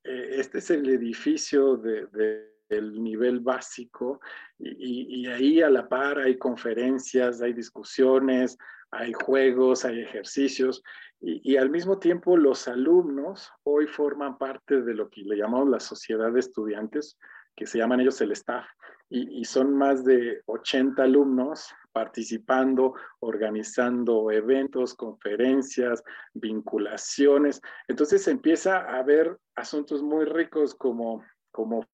[0.04, 4.22] eh, este es el edificio de, el nivel básico
[4.58, 8.58] y, ahí a la par hay conferencias, hay discusiones,
[8.90, 10.82] hay juegos, hay ejercicios
[11.20, 15.82] y, al mismo tiempo los alumnos hoy forman parte de lo que le llamamos la
[15.82, 17.18] sociedad de estudiantes,
[17.54, 18.66] que se llaman ellos el staff
[19.14, 26.02] y, son más de 80 alumnos participando, organizando eventos, conferencias,
[26.34, 27.62] vinculaciones.
[27.90, 31.86] Entonces empieza a haber asuntos muy ricos como, como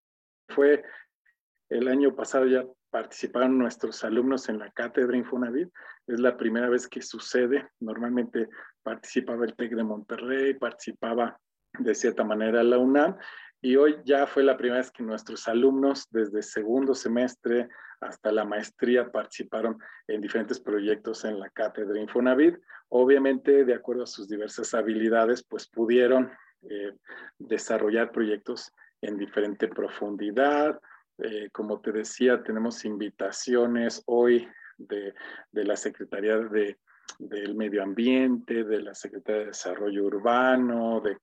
[0.49, 0.83] fue
[1.69, 5.69] el año pasado ya participaron nuestros alumnos en la cátedra Infonavit.
[6.05, 7.67] Es la primera vez que sucede.
[7.79, 8.47] Normalmente
[8.83, 11.39] participaba el TEC de Monterrey, participaba
[11.79, 13.17] de cierta manera la UNAM
[13.61, 18.45] y hoy ya fue la primera vez que nuestros alumnos desde segundo semestre hasta la
[18.45, 22.55] maestría participaron en diferentes proyectos en la cátedra Infonavit.
[22.89, 26.31] Obviamente, de acuerdo a sus diversas habilidades, pues pudieron
[26.69, 26.93] eh,
[27.39, 30.79] desarrollar proyectos en diferente profundidad.
[31.17, 35.13] Eh, como te decía, tenemos invitaciones hoy de,
[35.51, 36.77] la Secretaría de,
[37.17, 41.17] del Medio Ambiente, de la Secretaría de Desarrollo Urbano, de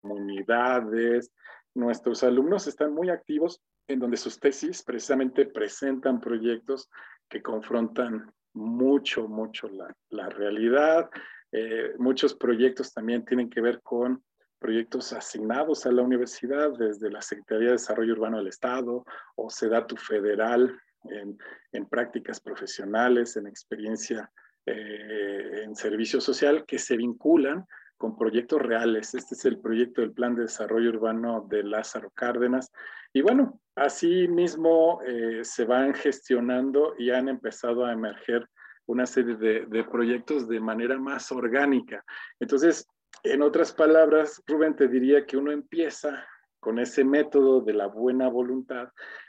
[0.00, 1.32] comunidades.
[1.74, 6.88] Nuestros alumnos están muy activos en donde sus tesis precisamente presentan proyectos
[7.28, 9.68] que confrontan mucho, mucho
[10.10, 11.08] la, realidad.
[11.52, 14.22] Eh, muchos proyectos también tienen que ver con
[14.58, 19.04] proyectos asignados a la universidad desde la Secretaría de Desarrollo Urbano del Estado
[19.36, 21.38] o SEDATU Federal en,
[21.72, 24.30] en prácticas profesionales, en experiencia
[24.66, 27.66] eh, en servicio social que se vinculan
[28.00, 29.14] con proyectos reales.
[29.14, 32.72] Este es el proyecto del Plan de Desarrollo Urbano de Lázaro Cárdenas.
[33.12, 38.48] Y bueno, así mismo eh, se van gestionando y han empezado a emerger
[38.86, 42.02] una serie de, de proyectos de manera más orgánica.
[42.40, 42.88] Entonces,
[43.22, 46.26] en otras palabras, Rubén, te diría que uno empieza
[46.58, 48.88] con ese método de la buena voluntad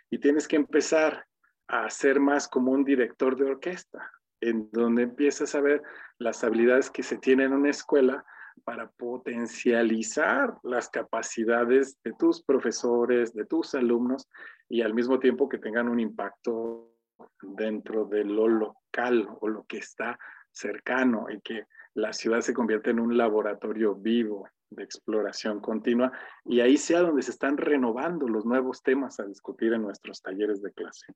[0.10, 1.26] y tienes que empezar
[1.68, 5.84] a ser más como un director de orquesta, en donde empiezas a ver
[6.20, 8.24] las habilidades que se tienen en una escuela
[8.64, 14.28] para potencializar las capacidades de tus profesores, de tus alumnos
[14.70, 16.96] y al mismo tiempo que tengan un impacto
[17.42, 20.18] dentro de lo local o lo que está
[20.52, 26.12] cercano y que la ciudad se convierte en un laboratorio vivo de exploración continua
[26.46, 30.62] y ahí sea donde se están renovando los nuevos temas a discutir en nuestros talleres
[30.62, 31.08] de clase.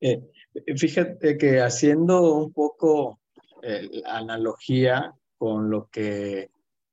[0.00, 0.22] Eh,
[0.76, 3.19] fíjate que haciendo un poco
[3.62, 6.50] eh, analogía con lo que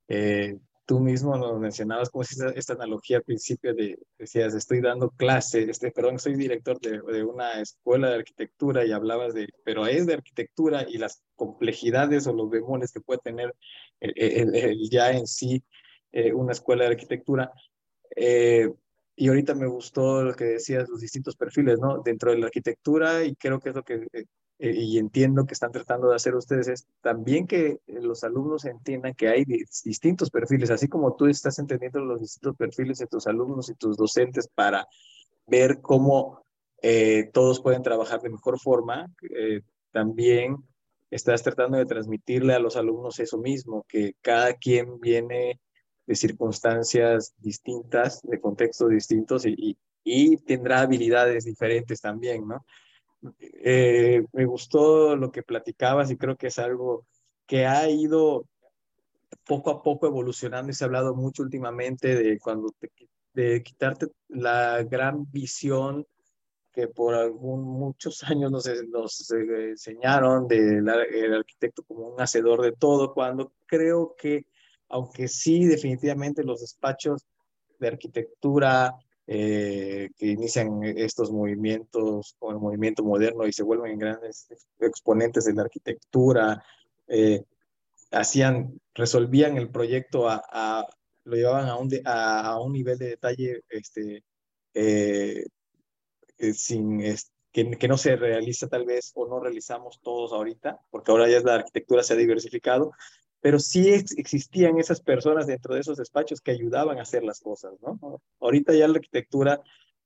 [0.08, 5.10] eh, tú mismo nos mencionabas, como si esta, analogía al principio de, decías, estoy dando
[5.12, 9.86] clase, este, perdón, soy director de, de, una escuela de arquitectura y hablabas de, pero
[9.86, 13.54] es de arquitectura y las complejidades o los bemoles que puede tener
[14.00, 15.64] el, ya en sí
[16.12, 17.52] eh, una escuela de arquitectura.
[18.16, 18.72] Eh,
[19.16, 22.02] y ahorita me gustó lo que decías, los distintos perfiles, ¿no?
[22.04, 24.08] Dentro de la arquitectura, y creo que es lo que
[24.60, 28.66] eh, eh, y entiendo que están tratando de hacer ustedes es también que los alumnos
[28.66, 33.28] entiendan que hay distintos perfiles, así como tú estás entendiendo los distintos perfiles de tus
[33.28, 34.88] alumnos y tus docentes para
[35.46, 36.44] ver cómo
[36.82, 40.58] eh, todos pueden trabajar de mejor forma, eh, también
[41.10, 45.60] estás tratando de transmitirle a los alumnos eso mismo, que cada quien viene
[46.06, 52.66] de circunstancias distintas, de contextos distintos y, y tendrá habilidades diferentes también, ¿no?
[53.40, 57.06] Eh, me gustó lo que platicabas y creo que es algo
[57.46, 58.46] que ha ido
[59.46, 62.74] poco a poco evolucionando y se ha hablado mucho últimamente de cuando
[63.34, 66.06] de quitarte la gran visión
[66.72, 73.14] que por algún, muchos años nos, nos enseñaron del arquitecto como un hacedor de todo,
[73.16, 74.46] cuando creo que,
[74.90, 77.26] aunque sí, definitivamente los despachos
[77.80, 78.94] de arquitectura
[79.30, 84.48] eh, que inician estos movimientos con el movimiento moderno y se vuelven grandes
[84.80, 86.64] exponentes de la arquitectura,
[87.08, 87.44] eh,
[88.12, 90.88] hacían, resolvían el proyecto a,
[91.26, 94.24] lo llevaban a un, a, un nivel de detalle este,
[94.74, 95.44] eh,
[96.54, 97.00] sin,
[97.52, 101.42] que, que, no se realiza tal vez o no realizamos todos ahorita, porque ahora ya
[101.42, 102.92] la arquitectura se ha diversificado,
[103.42, 107.74] pero sí existían esas personas dentro de esos despachos que ayudaban a hacer las cosas,
[107.82, 108.22] ¿no?
[108.40, 109.62] Ahorita ya la arquitectura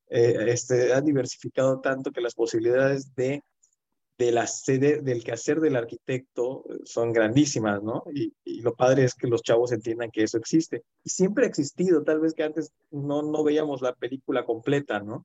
[0.08, 3.42] eh, este, ha diversificado tanto que las posibilidades de,
[4.18, 8.04] de la sede, del quehacer del arquitecto eh, son grandísimas, ¿no?
[8.14, 10.82] Y, y, lo padre es que los chavos entiendan que eso existe.
[11.02, 15.24] Y siempre ha existido, tal vez que antes no, no veíamos la película completa, ¿no?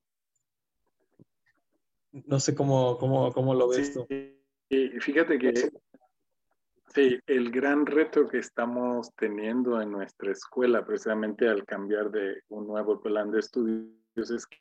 [2.11, 4.07] No sé cómo, cómo, cómo lo ves tú.
[4.69, 5.69] Y fíjate que
[6.93, 12.65] Sí, el gran reto que estamos teniendo en nuestra escuela, precisamente al cambiar de un
[12.65, 14.57] nuevo plan de estudios, es que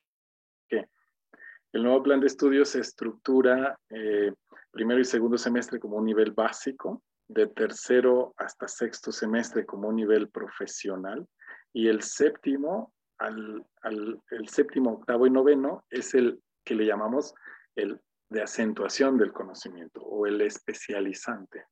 [1.72, 4.32] el nuevo plan de estudios se estructura eh,
[4.70, 9.96] primero y segundo semestre como un nivel básico, de tercero hasta sexto semestre como un
[9.96, 11.26] nivel profesional,
[11.72, 17.34] y el séptimo, al, el séptimo, octavo y noveno es el que le llamamos
[17.74, 21.64] el de acentuación del conocimiento o el especializante.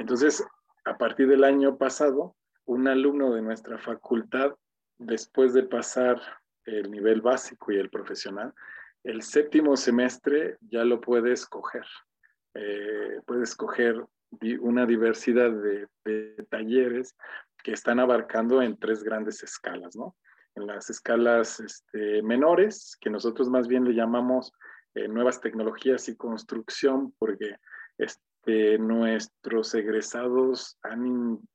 [0.00, 0.42] Entonces,
[0.86, 2.34] a partir del año pasado,
[2.64, 4.54] un alumno de nuestra facultad,
[4.96, 6.18] después de pasar
[6.64, 8.54] el nivel básico y el profesional,
[9.04, 11.84] el séptimo semestre ya lo puede escoger.
[12.54, 14.02] Eh, puede escoger
[14.60, 15.86] una diversidad de,
[16.48, 17.14] talleres
[17.62, 20.16] que están abarcando en tres grandes escalas, ¿no?
[20.54, 24.50] En las escalas este, menores, que nosotros más bien le llamamos
[24.94, 27.56] eh, nuevas tecnologías y construcción, porque
[28.46, 30.78] nuestros egresados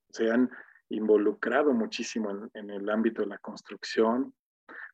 [0.10, 0.50] se han
[0.90, 4.34] involucrado muchísimo en, el ámbito de la construcción.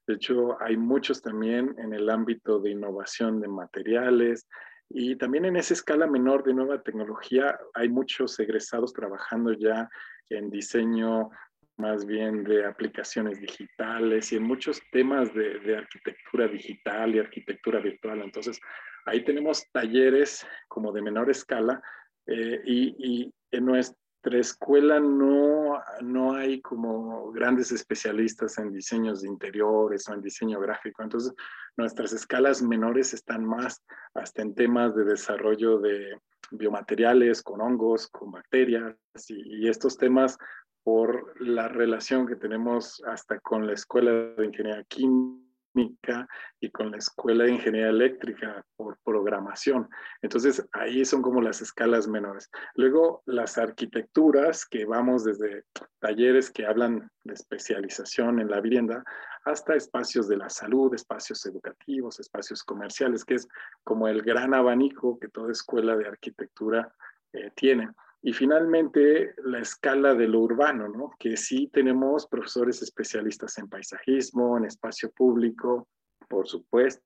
[0.07, 4.47] De hecho, hay muchos también en el ámbito de innovación de materiales,
[4.93, 9.89] y también en esa escala menor de nueva tecnología hay muchos egresados trabajando ya
[10.29, 11.29] en diseño
[11.77, 18.21] más bien de aplicaciones digitales y en muchos temas de, arquitectura digital y arquitectura virtual.
[18.21, 18.59] Entonces,
[19.05, 21.81] ahí tenemos talleres como de menor escala
[22.27, 29.27] eh, y, y, en nuestra escuela no, no hay como grandes especialistas en diseños de
[29.27, 31.03] interiores o en diseño gráfico.
[31.03, 31.33] Entonces,
[31.75, 36.17] nuestras escalas menores están más hasta en temas de desarrollo de
[36.51, 38.95] biomateriales con hongos, con bacterias
[39.27, 40.37] y, y estos temas
[40.83, 46.27] por la relación que tenemos hasta con la Escuela de Ingeniería Química
[46.59, 49.87] y con la Escuela de Ingeniería Eléctrica por programación.
[50.21, 52.49] Entonces, ahí son como las escalas menores.
[52.75, 55.63] Luego, las arquitecturas, que vamos desde
[55.99, 59.03] talleres que hablan de especialización en la vivienda
[59.45, 63.47] hasta espacios de la salud, espacios educativos, espacios comerciales, que es
[63.83, 66.93] como el gran abanico que toda escuela de arquitectura
[67.33, 67.89] eh, tiene.
[68.23, 71.11] Y finalmente, la escala de lo urbano, ¿no?
[71.17, 75.87] que sí tenemos profesores especialistas en paisajismo, en espacio público,
[76.29, 77.03] por supuesto,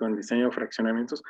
[0.00, 1.22] en diseño de fraccionamientos,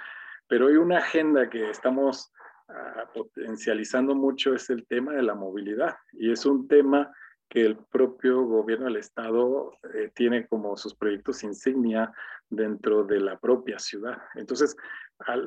[0.48, 2.32] pero hay una agenda que estamos
[2.68, 7.12] uh, potencializando mucho, es el tema de la movilidad, y es un tema
[7.48, 12.12] que el propio gobierno del estado eh, tiene como sus proyectos insignia
[12.50, 14.18] dentro de la propia ciudad.
[14.34, 14.76] Entonces,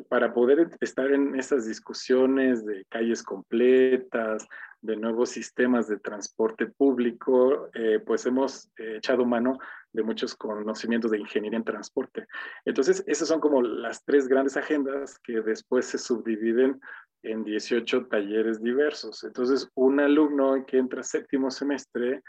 [0.10, 4.48] para poder estar en esas discusiones de calles completas,
[4.82, 9.58] de nuevos sistemas de transporte público, eh, pues hemos echado mano
[9.92, 12.28] de muchos conocimientos de ingeniería en transporte.
[12.66, 16.80] Entonces, esas son como las tres grandes agendas que después se subdividen
[17.24, 19.24] en 18 talleres diversos.
[19.24, 22.22] Entonces, un alumno que entra séptimo semestre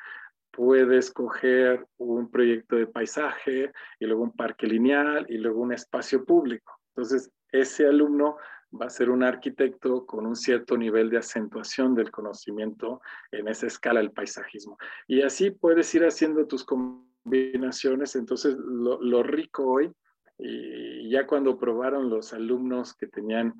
[0.51, 3.71] puede escoger un proyecto de paisaje
[4.01, 6.78] y luego un parque lineal y luego un espacio público.
[6.99, 8.39] Entonces, ese alumno
[8.75, 13.69] va a ser un arquitecto con un cierto nivel de acentuación del conocimiento en esa
[13.69, 14.77] escala del paisajismo.
[15.07, 18.17] Y así puedes ir haciendo tus combinaciones.
[18.17, 19.93] Entonces, lo, rico hoy,
[20.39, 23.55] y ya cuando probaron los alumnos que tenían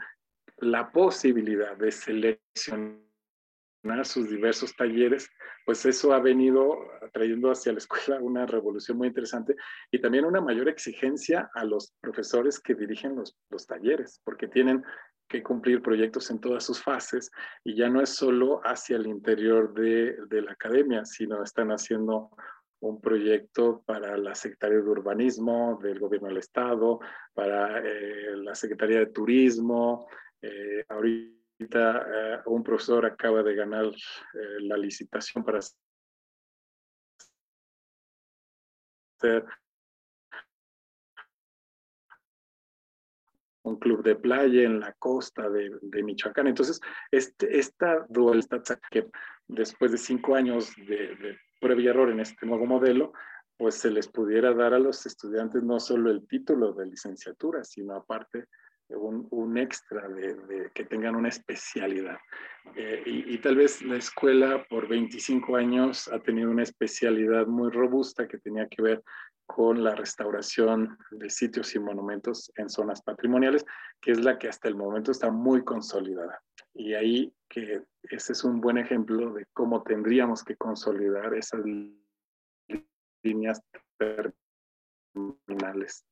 [0.57, 3.08] la posibilidad de seleccionar
[4.05, 5.31] sus diversos talleres,
[5.65, 6.79] pues eso ha venido
[7.13, 9.55] trayendo hacia la escuela una revolución muy interesante
[9.91, 14.85] y también una mayor exigencia a los profesores que dirigen los, los talleres, porque tienen
[15.29, 17.31] que cumplir proyectos en todas sus fases
[17.63, 22.31] y ya no es solo hacia el interior de, de la academia, sino están haciendo
[22.81, 27.01] un proyecto para la Secretaría de Urbanismo del Gobierno del Estado,
[27.35, 30.07] para eh, la Secretaría de Turismo.
[30.41, 35.59] Eh, ahorita eh, un profesor acaba de ganar eh, la licitación para
[39.19, 39.45] hacer
[43.63, 45.71] un club de playa en la costa de,
[46.03, 46.47] Michoacán.
[46.47, 46.81] Entonces,
[47.11, 49.09] este, esta dualidad que
[49.47, 53.13] después de cinco años de, de prueba y error en este nuevo modelo,
[53.59, 57.95] pues se les pudiera dar a los estudiantes no solo el título de licenciatura, sino
[57.97, 58.47] aparte
[58.91, 62.19] un, extra de, que tengan una especialidad.
[62.77, 67.71] Eh, y, y, tal vez la escuela por 25 años ha tenido una especialidad muy
[67.71, 69.03] robusta que tenía que ver
[69.47, 73.65] con la restauración de sitios y monumentos en zonas patrimoniales,
[74.01, 76.43] que es la que hasta el momento está muy consolidada.
[76.75, 81.63] Y ahí que ese es un buen ejemplo de cómo tendríamos que consolidar esas
[83.23, 83.63] líneas
[85.15, 86.05] terminales.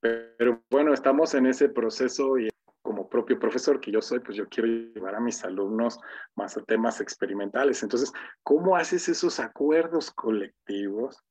[0.00, 2.48] Pero bueno, estamos en ese proceso y
[2.82, 6.00] como propio profesor que yo soy, pues yo quiero llevar a mis alumnos
[6.34, 7.82] más a temas experimentales.
[7.82, 11.22] Entonces, ¿cómo haces esos acuerdos colectivos?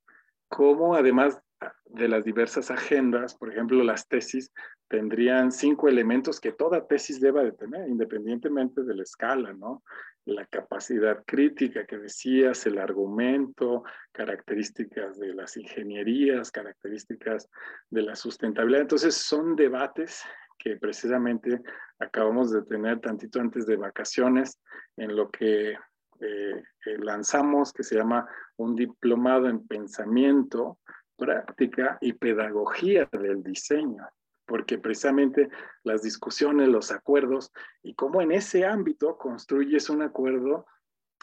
[0.48, 1.40] ¿Cómo además
[1.86, 4.52] de las diversas agendas, por ejemplo, las tesis
[4.88, 9.82] tendrían cinco elementos que toda tesis deba de tener, independientemente de la escala, ¿no?
[10.24, 17.48] La capacidad crítica que decías, el argumento, características de las ingenierías, características
[17.90, 18.82] de la sustentabilidad.
[18.82, 20.22] Entonces, son debates
[20.58, 21.60] que precisamente
[21.98, 24.60] acabamos de tener tantito antes de vacaciones,
[24.96, 25.76] en lo que
[26.20, 26.62] eh,
[26.98, 30.78] lanzamos, que se llama un diplomado en pensamiento,
[31.20, 34.08] práctica y pedagogía del diseño,
[34.46, 35.50] porque precisamente
[35.84, 37.52] las discusiones, los acuerdos,
[37.82, 40.66] y cómo en ese ámbito construyes un acuerdo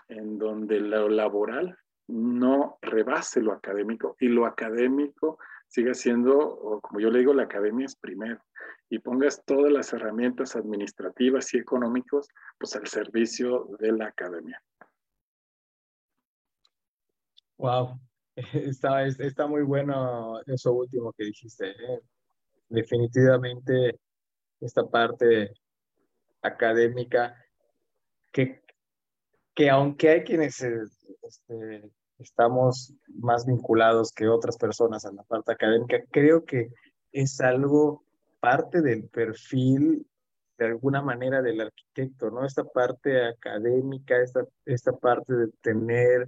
[0.07, 1.77] en donde lo laboral
[2.07, 7.85] no rebase lo académico y lo académico siga siendo, como yo le digo, la academia
[7.85, 8.41] es primero
[8.89, 14.61] y pongas todas las herramientas administrativas y económicos pues al servicio de la academia.
[17.57, 17.99] Wow,
[18.53, 21.69] está, está muy bueno eso último que dijiste.
[21.71, 22.01] ¿eh?
[22.69, 23.99] Definitivamente
[24.59, 25.53] esta parte
[26.41, 27.35] académica
[28.31, 28.61] que,
[29.55, 36.03] que aunque hay quienes este, estamos más vinculados que otras personas a la parte académica,
[36.11, 36.69] creo que
[37.11, 38.03] es algo
[38.39, 40.05] parte del perfil
[40.57, 42.45] de alguna manera del arquitecto, ¿no?
[42.45, 46.27] Esta parte académica, esta, esta parte de tener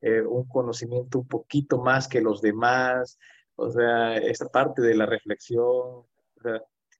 [0.00, 3.18] eh, un conocimiento un poquito más que los demás,
[3.56, 6.04] o sea, esta parte de la reflexión,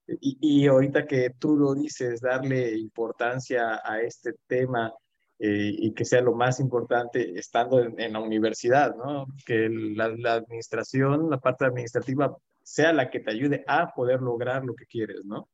[0.07, 4.93] y, y, ahorita que tú lo dices, darle importancia a este tema
[5.39, 9.27] eh, y que sea lo más importante estando en, la universidad, ¿no?
[9.45, 14.65] Que la, la, administración, la parte administrativa sea la que te ayude a poder lograr
[14.65, 15.49] lo que quieres, ¿no?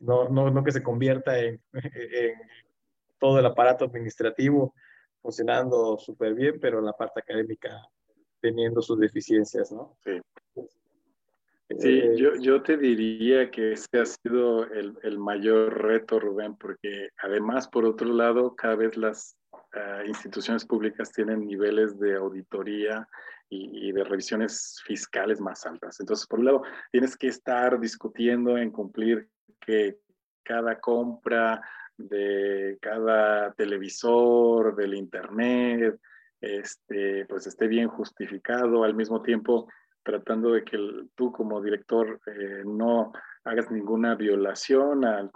[0.00, 2.34] No, no, no que se convierta en, en
[3.18, 4.74] todo el aparato administrativo
[5.22, 7.82] funcionando súper bien, pero la parte académica
[8.40, 9.96] teniendo sus deficiencias, ¿no?
[10.04, 10.20] Sí.
[11.76, 16.56] Sí, eh, yo, yo, te diría que ese ha sido el, el, mayor reto, Rubén,
[16.56, 23.06] porque además, por otro lado, cada vez las uh, instituciones públicas tienen niveles de auditoría
[23.50, 26.00] y, de revisiones fiscales más altas.
[26.00, 29.28] Entonces, por un lado, tienes que estar discutiendo en cumplir
[29.60, 29.98] que
[30.42, 31.62] cada compra
[31.98, 36.00] de cada televisor, del internet,
[36.40, 39.68] este, pues esté bien justificado, al mismo tiempo
[40.02, 40.78] tratando de que
[41.14, 43.12] tú como director eh, no
[43.44, 45.30] hagas ninguna violación al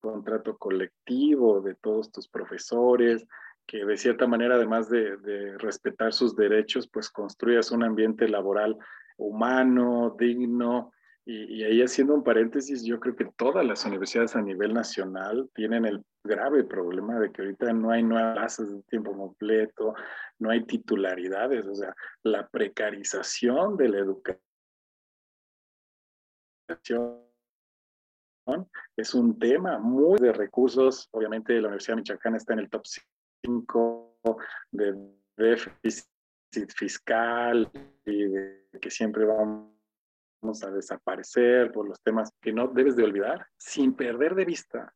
[0.00, 3.24] contrato colectivo de todos tus profesores,
[3.66, 8.76] que de cierta manera, además de, respetar sus derechos, pues construyas un ambiente laboral
[9.16, 10.92] humano, digno.
[11.24, 15.84] Y, ahí haciendo un paréntesis, yo creo que todas las universidades a nivel nacional tienen
[15.84, 19.94] el grave problema de que ahorita no hay nuevas clases de tiempo completo,
[20.40, 21.94] no hay titularidades, o sea,
[22.24, 24.40] la precarización de la educación
[28.96, 31.08] es un tema muy de recursos.
[31.12, 32.82] Obviamente la Universidad de Michoacán está en el top
[33.44, 34.18] 5
[34.72, 34.94] de
[35.36, 37.70] déficit fiscal
[38.04, 39.71] y de que siempre vamos
[40.42, 44.92] a desaparecer por los temas que no debes de olvidar, sin perder de vista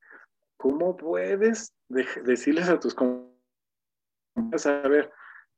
[0.57, 5.13] cómo puedes decirles a tus compañeros, a ver,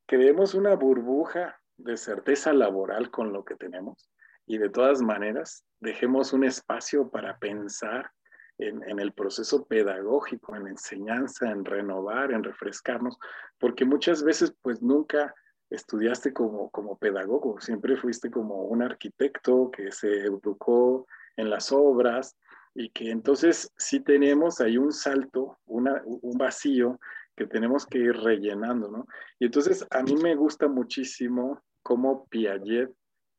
[0.07, 4.11] creemos una burbuja de certeza laboral con lo que tenemos
[4.47, 8.11] y de todas maneras dejemos un espacio para pensar
[8.59, 13.17] en, el proceso pedagógico, en enseñanza, en renovar, en refrescarnos,
[13.59, 15.33] porque muchas veces pues nunca
[15.71, 21.07] estudiaste como, como pedagogo, siempre fuiste como un arquitecto que se educó
[21.37, 22.37] en las obras
[22.75, 26.99] y que entonces sí tenemos ahí un salto, una, un vacío
[27.37, 29.07] que tenemos que ir rellenando, ¿no?
[29.39, 32.93] Y entonces a mí me gusta muchísimo cómo Piaget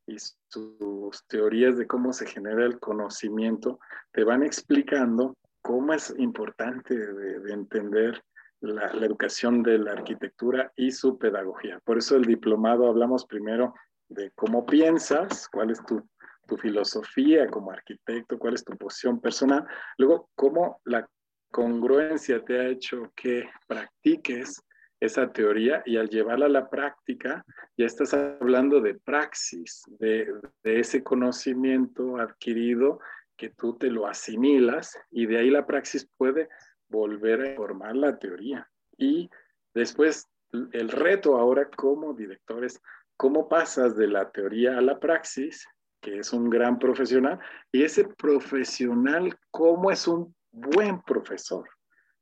[0.06, 0.16] y
[0.48, 3.78] sus teorías de cómo se genera el conocimiento
[4.12, 8.22] te van explicando cómo es importante de, entender
[8.60, 11.80] la, educación de la arquitectura y su pedagogía.
[11.84, 13.74] Por eso el diplomado hablamos primero
[14.08, 16.02] de cómo piensas, cuál es tu,
[16.46, 19.66] tu filosofía como arquitecto, cuál es tu posición personal,
[19.98, 21.08] luego cómo la
[21.50, 24.62] congruencia te ha hecho que practiques
[25.00, 27.44] esa teoría y al llevarla a la práctica,
[27.76, 30.30] ya estás hablando de praxis, de,
[30.62, 33.00] ese conocimiento adquirido
[33.36, 36.48] que tú te lo asimilas y de ahí la praxis puede
[36.90, 38.68] volver a formar la teoría.
[38.98, 39.30] Y
[39.72, 42.82] después el reto ahora como directores,
[43.16, 45.66] ¿cómo pasas de la teoría a la praxis
[46.00, 47.38] que es un gran profesional,
[47.70, 51.68] y ese profesional, ¿cómo es un buen profesor?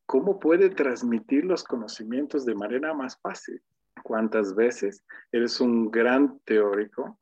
[0.07, 3.62] ¿Cómo puede transmitir los conocimientos de manera más fácil?
[4.03, 7.21] ¿Cuántas veces eres un gran teórico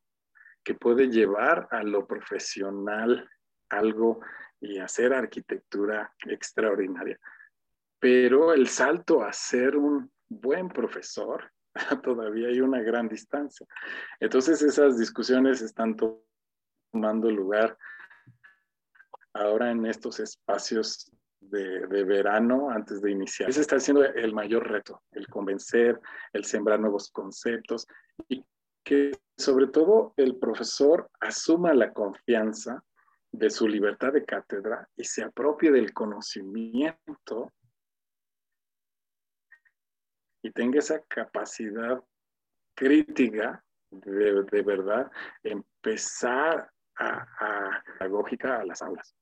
[0.63, 3.29] que puede llevar a lo profesional
[3.69, 4.19] algo
[4.59, 7.19] y hacer arquitectura extraordinaria?
[7.99, 11.51] Pero el salto a ser un buen profesor,
[12.03, 13.65] todavía hay una gran distancia.
[14.19, 17.77] Entonces esas discusiones están tomando lugar
[19.33, 23.49] ahora en estos espacios de, verano antes de iniciar.
[23.49, 25.99] Ese está siendo el mayor reto, el convencer,
[26.33, 27.87] el sembrar nuevos conceptos
[28.27, 28.43] y
[28.83, 32.83] que sobre todo el profesor asuma la confianza
[33.31, 37.51] de su libertad de cátedra y se apropie del conocimiento
[40.47, 42.01] y tenga esa capacidad
[42.73, 45.11] crítica de, de verdad
[45.43, 49.13] empezar a, a, pedagógica a las aulas.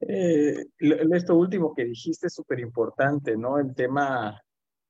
[0.00, 3.58] Eh, esto último que dijiste es súper importante, ¿no?
[3.58, 4.40] El tema,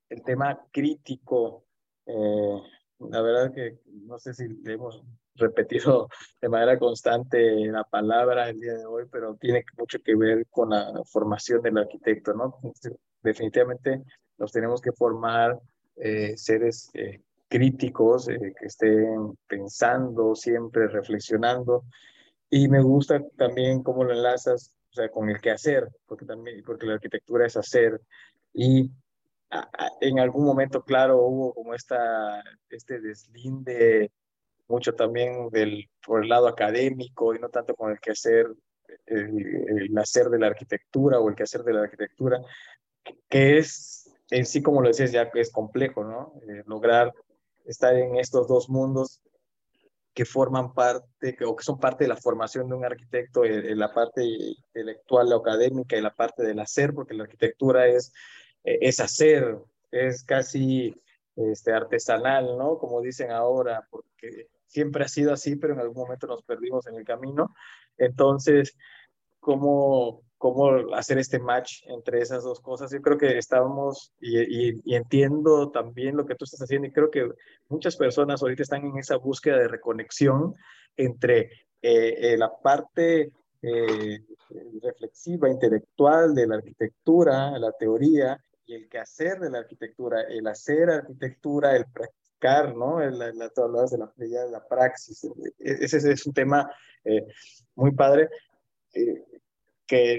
[0.09, 1.65] el tema crítico.
[2.07, 2.63] Eh,
[2.99, 5.03] la verdad que no sé si hemos
[5.35, 6.09] repetido
[6.41, 10.71] de manera constante la palabra el día de hoy, pero tiene mucho que ver con
[10.71, 12.59] la formación del arquitecto, ¿no?
[13.23, 14.03] Definitivamente
[14.39, 15.59] nos tenemos que formar
[15.97, 16.91] eh, seres
[17.49, 21.85] críticos, que estén pensando siempre, reflexionando.
[22.49, 24.75] Y me gusta también cómo lo enlazas
[25.13, 28.01] con el que hacer, porque también, porque la arquitectura es hacer.
[28.53, 28.91] Y
[30.01, 34.11] en algún momento, claro, hubo como esta, este deslinde
[34.69, 38.47] mucho también del, por el lado académico y no tanto con el que hacer,
[39.07, 42.41] el, el hacer de la arquitectura o el que hacer de la arquitectura,
[43.29, 46.33] que es en sí, como lo decías, ya es complejo, ¿no?
[46.49, 47.13] Eh, lograr
[47.67, 49.21] estar en estos dos mundos
[50.15, 53.77] que forman parte o que son parte de la formación de un arquitecto, en, eh,
[53.77, 58.13] la parte intelectual o académica y la parte del hacer, porque la arquitectura es,
[58.65, 59.59] eh, es hacer,
[59.91, 60.95] es casi
[61.37, 62.79] este, artesanal, ¿no?
[62.79, 66.95] Como dicen ahora, porque siempre ha sido así, pero en algún momento nos perdimos en
[66.95, 67.55] el camino.
[67.99, 68.77] Entonces,
[69.41, 72.91] ¿cómo, cómo hacer este match entre esas dos cosas.
[72.91, 77.31] Yo creo que estábamos, y, entiendo también lo que tú estás haciendo, y creo que
[77.69, 80.57] muchas personas ahorita están en esa búsqueda de reconexión
[80.97, 81.43] entre
[81.81, 83.31] eh, eh, la parte
[83.63, 84.19] eh,
[84.83, 88.37] reflexiva, intelectual de la arquitectura, la teoría,
[88.67, 93.01] y el quehacer de la arquitectura, el hacer arquitectura, el practicar, ¿no?
[93.01, 95.25] El, la, la, de la, de la praxis.
[95.61, 96.69] Ese es un tema
[97.77, 98.29] muy padre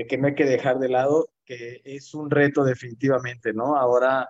[0.08, 3.76] que, no hay que dejar de lado, que es un reto definitivamente, ¿no?
[3.76, 4.30] Ahora,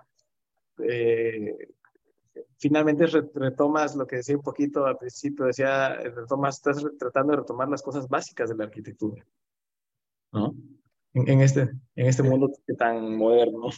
[0.78, 1.68] eh,
[2.56, 7.68] finalmente retomas lo que decía un poquito al principio, decía, retomas, estás tratando de retomar
[7.68, 9.24] las cosas básicas de la arquitectura,
[10.32, 10.54] ¿no?
[11.12, 11.60] En, este,
[11.94, 13.68] en este mundo tan moderno.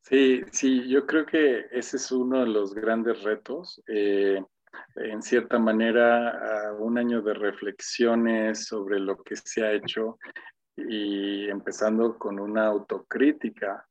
[0.00, 3.82] Sí, sí, yo creo que ese es uno de los grandes retos.
[3.88, 4.40] Eh,
[4.96, 10.18] en cierta manera, un año de reflexiones sobre lo que se ha hecho
[10.76, 13.86] y empezando con una autocrítica,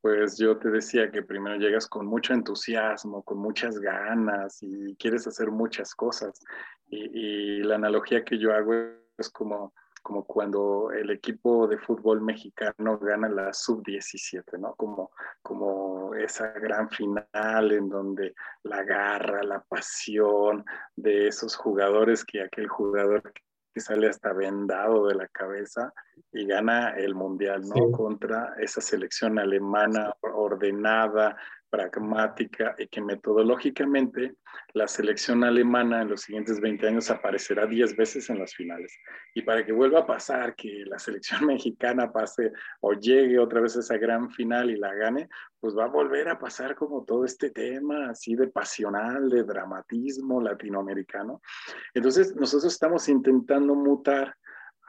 [0.00, 5.26] pues yo te decía que primero llegas con mucho entusiasmo, con muchas ganas y quieres
[5.26, 6.40] hacer muchas cosas.
[6.88, 8.74] Y, la analogía que yo hago
[9.16, 14.74] es como como cuando el equipo de fútbol mexicano gana la sub-17, ¿no?
[14.74, 15.10] Como,
[15.42, 20.64] como esa gran final en donde la garra, la pasión
[20.96, 23.32] de esos jugadores, que aquel jugador
[23.72, 25.92] que sale hasta vendado de la cabeza
[26.32, 27.90] y gana el mundial, ¿no?
[27.92, 31.36] Contra esa selección alemana ordenada,
[31.70, 34.34] pragmática y que metodológicamente
[34.74, 38.98] la selección alemana en los siguientes 20 años aparecerá 10 veces en las finales.
[39.34, 43.76] Y para que vuelva a pasar, que la selección mexicana pase o llegue otra vez
[43.76, 45.28] a esa gran final y la gane,
[45.60, 50.40] pues va a volver a pasar como todo este tema así de pasional, de dramatismo
[50.40, 51.40] latinoamericano.
[51.94, 54.34] Entonces nosotros estamos intentando mutar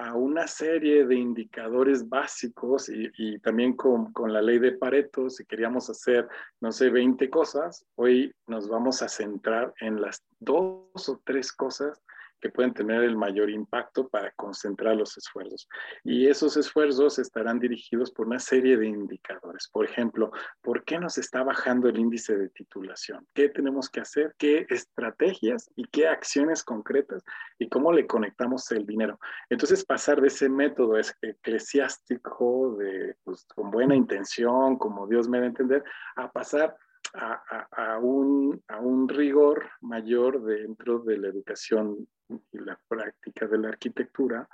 [0.02, 5.46] a una serie de indicadores básicos y, también con, con, la ley de Pareto, si
[5.46, 6.28] queríamos hacer,
[6.60, 12.02] no sé, 20 cosas, hoy nos vamos a centrar en las dos o tres cosas
[12.42, 15.68] que pueden tener el mayor impacto para concentrar los esfuerzos.
[16.04, 19.70] Y esos esfuerzos estarán dirigidos por una serie de indicadores.
[19.72, 20.32] Por ejemplo,
[20.62, 23.28] ¿por qué nos está bajando el índice de titulación?
[23.34, 24.36] ¿Qué tenemos que hacer?
[24.38, 27.24] ¿Qué estrategias y qué acciones concretas?
[27.60, 29.20] ¿Y cómo le conectamos el dinero?
[29.50, 35.46] Entonces, pasar de ese método eclesiástico, de, pues, con buena intención, como Dios me da
[35.46, 35.84] a entender,
[36.16, 36.76] a pasar
[37.14, 42.08] a, un, a un rigor mayor dentro de la educación
[42.52, 44.48] y la práctica de la arquitectura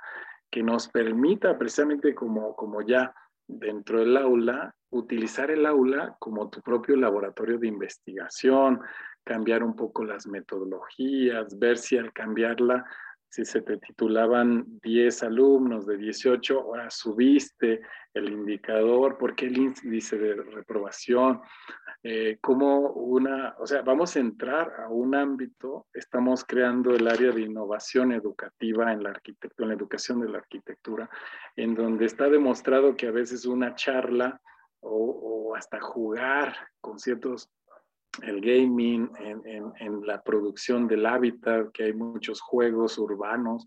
[0.50, 3.14] que nos permita precisamente como, como ya
[3.46, 8.80] dentro del aula, utilizar el aula como tu propio laboratorio de investigación,
[9.24, 12.84] cambiar un poco las metodologías, ver si al cambiarla
[13.28, 17.82] si se te titulaban 10 alumnos de 18, ahora subiste
[18.14, 21.40] el indicador, ¿por qué el índice de reprobación?
[22.02, 27.32] Eh, como una, o sea, vamos a entrar a un ámbito, estamos creando el área
[27.32, 31.10] de innovación educativa en la arquitectura, en la educación de la arquitectura,
[31.56, 34.40] en donde está demostrado que a veces una charla
[34.80, 37.50] o, o hasta jugar con ciertos
[38.22, 43.66] el gaming, en, la producción del hábitat, que hay muchos juegos urbanos,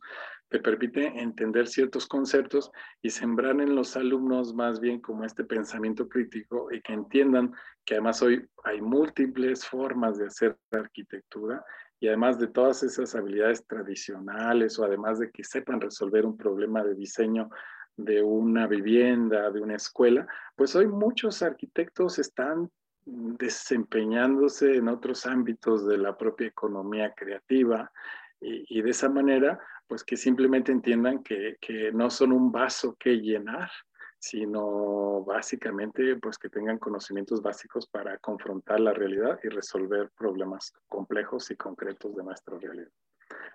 [0.49, 2.71] te permite entender ciertos conceptos
[3.01, 7.53] y sembrar en los alumnos más bien como este pensamiento crítico y que entiendan
[7.85, 11.63] que además hoy hay múltiples formas de hacer arquitectura
[12.01, 16.83] y además de todas esas habilidades tradicionales o además de que sepan resolver un problema
[16.83, 17.49] de diseño
[17.95, 22.69] de una vivienda, de una escuela, pues hoy muchos arquitectos están
[23.05, 27.91] desempeñándose en otros ámbitos de la propia economía creativa
[28.39, 33.17] y, de esa manera, pues que simplemente entiendan que, que, no son un vaso que
[33.17, 33.69] llenar,
[34.17, 41.51] sino básicamente pues que tengan conocimientos básicos para confrontar la realidad y resolver problemas complejos
[41.51, 42.91] y concretos de nuestra realidad.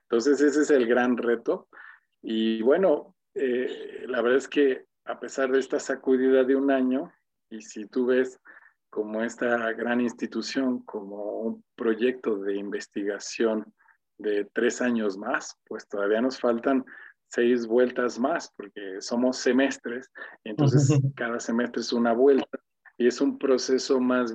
[0.03, 1.69] Entonces ese es el gran reto
[2.23, 7.13] y bueno, eh, la verdad es que a pesar de esta sacudida de un año,
[7.49, 8.41] y si tú ves
[8.97, 13.71] como esta gran institución, como un proyecto de investigación
[14.17, 16.83] de tres años más, pues todavía nos faltan
[17.29, 20.11] seis vueltas más, porque somos semestres,
[20.45, 22.59] entonces cada semestre es una vuelta
[22.97, 24.35] y es un proceso más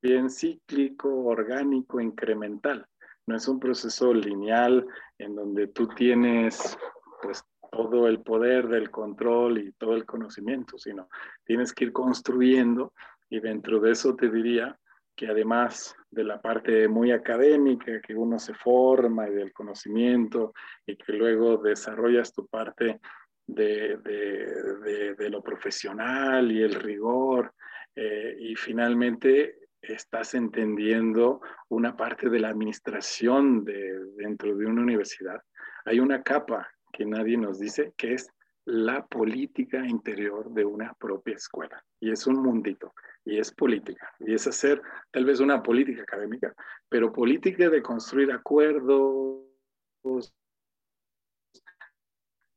[0.00, 2.86] bien cíclico, orgánico, incremental.
[3.26, 4.86] No es un proceso lineal
[5.18, 6.78] en donde tú tienes
[7.20, 11.10] pues todo el poder del control y todo el conocimiento, sino
[11.44, 12.94] tienes que ir construyendo
[13.30, 14.78] y dentro de eso te diría
[15.14, 20.52] que además de la parte muy académica, que uno se forma y del conocimiento
[20.86, 23.00] y que luego desarrollas tu parte
[23.46, 27.52] de, de, de, lo profesional y el rigor
[27.96, 35.42] eh, y finalmente estás entendiendo una parte de la administración de, dentro de una universidad.
[35.84, 38.28] Hay una capa que nadie nos dice que es
[38.66, 42.92] la política interior de una propia escuela y es un mundito
[43.28, 46.54] y es política, y es hacer tal vez una política académica,
[46.88, 49.44] pero política de construir acuerdos,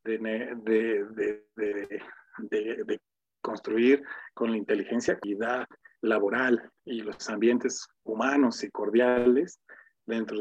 [0.05, 0.17] de,
[2.39, 3.01] de,
[3.41, 4.01] construir
[4.33, 5.65] con la inteligencia, equidad
[6.01, 9.59] laboral y los ambientes humanos y cordiales
[10.05, 10.37] dentro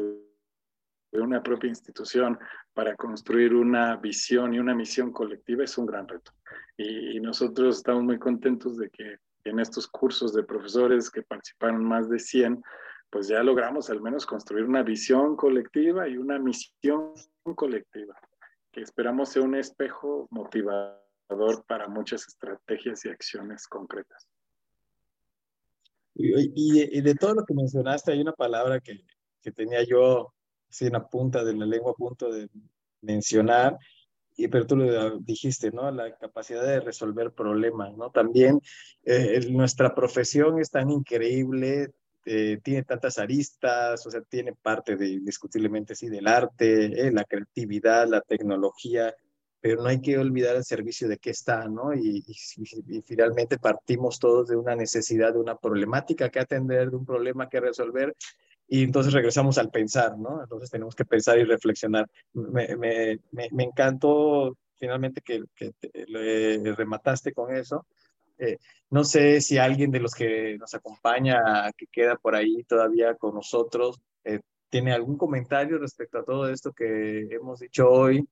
[1.11, 2.39] de una propia institución
[2.73, 6.31] para construir una visión y una misión colectiva es un gran reto.
[6.77, 12.09] Y nosotros estamos muy contentos de que en estos cursos de profesores que participaron más
[12.09, 12.63] de 100,
[13.09, 17.13] pues ya logramos al menos construir una visión colectiva y una misión
[17.55, 18.15] colectiva,
[18.71, 24.27] que esperamos sea un espejo motivador para muchas estrategias y acciones concretas.
[26.13, 29.01] Y, de todo lo que mencionaste, hay una palabra que,
[29.41, 30.33] que tenía yo
[30.69, 32.49] así en la punta de la lengua a punto de
[33.01, 33.77] mencionar,
[34.37, 35.89] y, pero tú lo dijiste, ¿no?
[35.91, 38.09] La capacidad de resolver problemas, ¿no?
[38.11, 38.61] También
[39.03, 41.91] eh, nuestra profesión es tan increíble,
[42.25, 47.23] eh, tiene tantas aristas, o sea, tiene parte de, indiscutiblemente, sí, del arte, eh, la
[47.23, 49.13] creatividad, la tecnología,
[49.59, 51.93] pero no hay que olvidar el servicio de qué está, ¿no?
[51.93, 57.05] Y, y, finalmente partimos todos de una necesidad, de una problemática que atender, de un
[57.05, 58.15] problema que resolver,
[58.73, 60.41] y entonces regresamos al pensar, ¿no?
[60.41, 62.07] Entonces tenemos que pensar y reflexionar.
[62.31, 65.73] Me, me, me, encantó finalmente que, que
[66.07, 67.85] le remataste con eso.
[68.37, 68.59] Eh,
[68.89, 73.35] no sé si alguien de los que nos acompaña, que queda por ahí todavía con
[73.35, 78.25] nosotros, eh, tiene algún comentario respecto a todo esto que hemos dicho hoy,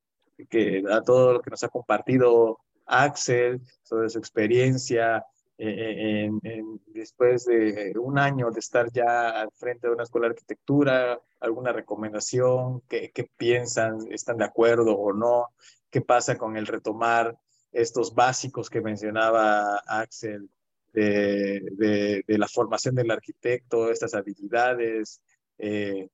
[0.49, 5.25] que a todo lo que nos ha compartido Axel sobre su experiencia,
[5.61, 10.31] eh, en, después de un año de estar ya al frente de una escuela de
[10.31, 15.47] arquitectura, alguna recomendación, qué, qué piensan, están de acuerdo o no,
[15.89, 17.37] qué pasa con el retomar
[17.73, 20.49] estos básicos que mencionaba Axel
[20.93, 25.21] de, de, la formación del arquitecto, estas habilidades.
[25.57, 26.07] Eh,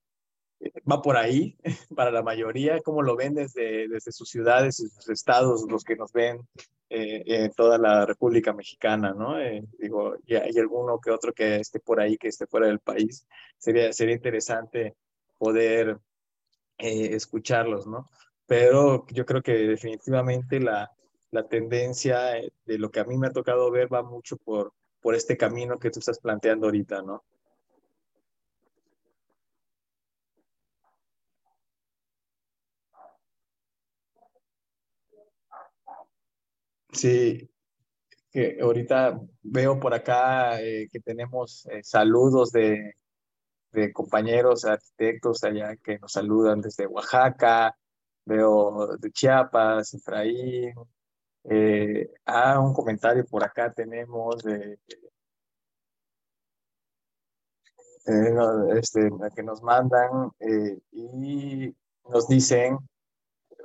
[0.92, 1.56] va por ahí
[1.96, 5.96] para la mayoría, cómo lo ven desde, desde sus ciudades y sus estados, los que
[5.96, 6.40] nos ven
[6.90, 9.40] eh, en toda la República Mexicana, ¿no?
[9.40, 12.80] Eh, digo, y hay alguno que otro que esté por ahí, que esté fuera del
[12.80, 13.28] país.
[13.58, 14.96] Sería, sería interesante
[15.38, 15.98] poder
[16.78, 18.10] escucharlos, ¿no?
[18.46, 20.92] Pero yo creo que definitivamente la,
[21.32, 22.34] la tendencia
[22.66, 25.78] de lo que a mí me ha tocado ver va mucho por, por este camino
[25.78, 27.24] que tú estás planteando ahorita, ¿no?
[36.96, 37.50] Sí,
[38.32, 42.94] que ahorita veo por acá eh, que tenemos eh, saludos de,
[43.72, 47.76] de, compañeros arquitectos allá que nos saludan desde Oaxaca,
[48.26, 50.74] veo de Chiapas, Efraín.
[51.46, 54.80] Eh, ah, un comentario por acá tenemos de,
[58.78, 60.32] este, que nos mandan
[60.92, 61.76] y
[62.10, 62.78] nos dicen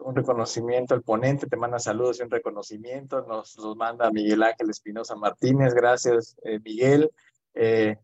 [0.01, 4.71] un reconocimiento al ponente, te manda saludos y un reconocimiento, nos los manda Miguel Ángel
[4.71, 7.11] Espinosa Martínez, gracias eh, Miguel,
[7.55, 7.97] eh,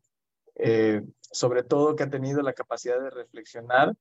[0.57, 3.95] eh, sobre todo que ha tenido la capacidad de reflexionar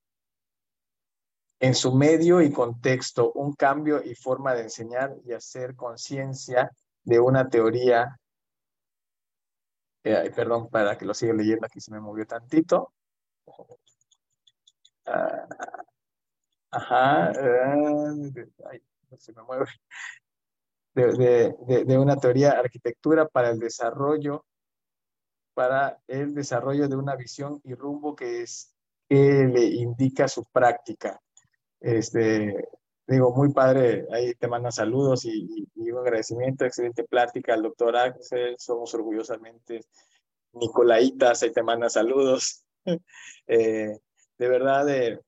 [1.60, 6.72] en su medio y contexto un cambio y forma de enseñar y hacer conciencia
[7.04, 8.20] de una teoría,
[10.04, 12.92] perdón, para que lo siga leyendo, aquí se me movió tantito.
[15.06, 15.48] Ah,
[16.76, 18.46] Ajá, eh,
[19.18, 19.66] se me mueve.
[20.94, 24.46] De, de, de, una teoría arquitectura para el desarrollo,
[25.54, 28.76] para el desarrollo de una visión y rumbo que es
[29.08, 31.22] que le indica su práctica.
[31.80, 32.68] Este,
[33.08, 38.56] digo, muy padre, ahí te manda saludos y, un agradecimiento, excelente plática al doctor Axel,
[38.58, 39.82] somos orgullosamente
[40.54, 42.64] Nicolaitas, ahí te manda saludos.
[43.48, 43.98] Eh,
[44.38, 45.20] de verdad, eh,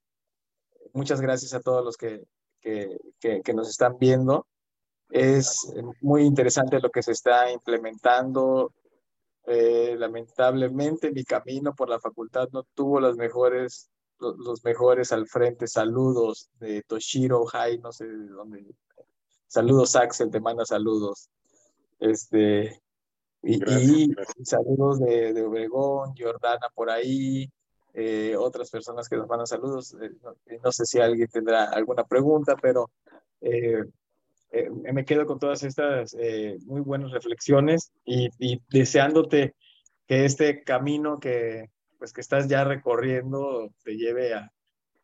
[0.93, 2.23] Muchas gracias a todos los que,
[2.61, 4.47] que, que, nos están viendo.
[5.09, 8.73] Es muy interesante lo que se está implementando.
[9.45, 15.67] Eh, lamentablemente mi camino por la facultad no tuvo las mejores, los, mejores al frente.
[15.67, 18.65] Saludos de Toshiro Hai, no sé de dónde.
[19.47, 21.29] Saludos Axel, te manda saludos.
[21.99, 22.81] Este,
[23.41, 24.13] y, y
[24.43, 27.49] saludos de, de Obregón, Jordana por ahí,
[27.99, 29.95] eh, otras personas que nos mandan saludos.
[29.99, 30.11] Eh,
[30.45, 32.91] eh, no, sé si alguien tendrá alguna pregunta, pero
[33.41, 36.15] me quedo con todas estas
[36.67, 38.29] muy buenas reflexiones y,
[38.69, 39.55] deseándote
[40.05, 44.51] que este camino que, pues, que estás ya recorriendo te lleve a,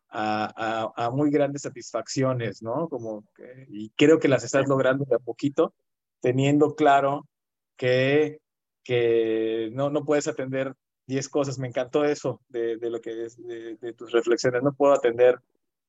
[0.10, 2.90] a, a, muy grandes satisfacciones, ¿no?
[2.90, 3.26] Como
[3.70, 5.74] y creo que las estás logrando de a poquito,
[6.22, 7.28] teniendo claro
[7.76, 8.38] que,
[8.84, 10.76] que no, no puedes atender
[11.06, 11.60] 10 cosas.
[11.60, 14.64] Me encantó eso de, de lo que es de, tus reflexiones.
[14.64, 15.40] No puedo atender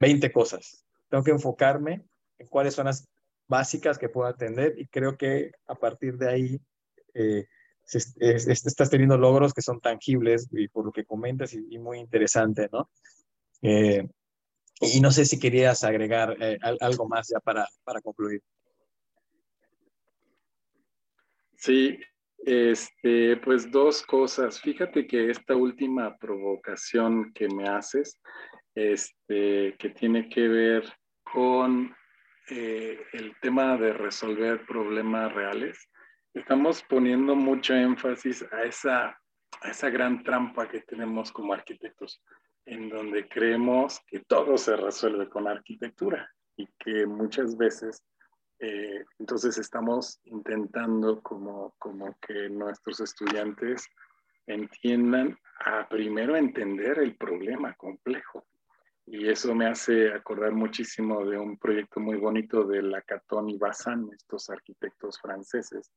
[0.00, 0.84] 20 cosas.
[1.08, 2.04] Tengo que enfocarme
[2.38, 3.08] en cuáles son las
[3.46, 6.60] básicas que puedo atender y creo que a partir de ahí
[7.12, 7.46] eh,
[7.86, 12.90] estás teniendo logros que son tangibles y por lo que comentas y, muy interesante, ¿no?
[13.62, 14.08] Eh,
[14.80, 18.42] y no sé si querías agregar eh, algo más ya para, para concluir.
[21.56, 21.98] Sí,
[22.44, 24.60] este, pues dos cosas.
[24.60, 28.20] Fíjate que esta última provocación que me haces,
[28.74, 30.92] este, que tiene que ver
[31.22, 31.94] con
[32.50, 35.88] eh, el tema de resolver problemas reales,
[36.34, 39.18] estamos poniendo mucho énfasis a esa,
[39.62, 42.22] a esa gran trampa que tenemos como arquitectos,
[42.66, 48.02] en donde creemos que todo se resuelve con arquitectura y que muchas veces
[48.64, 53.86] eh, entonces estamos intentando como, como que nuestros estudiantes
[54.46, 58.46] entiendan a primero entender el problema complejo.
[59.06, 64.08] Y eso me hace acordar muchísimo de un proyecto muy bonito de Lacaton y Bazin,
[64.14, 65.92] estos arquitectos franceses,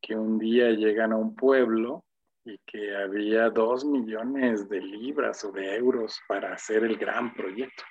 [0.00, 2.06] que un día llegan a un pueblo
[2.42, 7.84] y que había dos millones de libras o de euros para hacer el gran proyecto.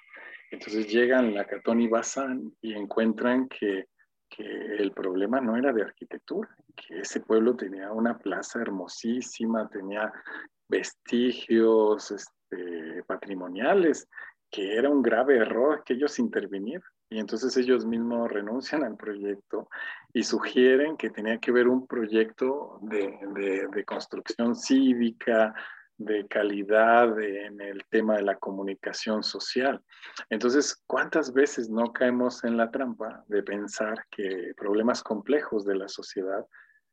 [0.49, 3.85] Entonces llegan Lacaton y Bazin y encuentran que
[4.29, 10.11] que el problema no era de arquitectura, que ese pueblo tenía una plaza hermosísima, tenía
[10.69, 14.07] vestigios este, patrimoniales,
[14.49, 16.87] que era un grave error que ellos intervinieran.
[17.09, 19.69] Y entonces ellos mismos renuncian al proyecto
[20.11, 25.53] y sugieren que tenía que ver un proyecto de, de, de construcción cívica,
[25.97, 29.81] de calidad en el tema de la comunicación social.
[30.29, 35.87] Entonces, ¿cuántas veces no caemos en la trampa de pensar que problemas complejos de la
[35.87, 36.45] sociedad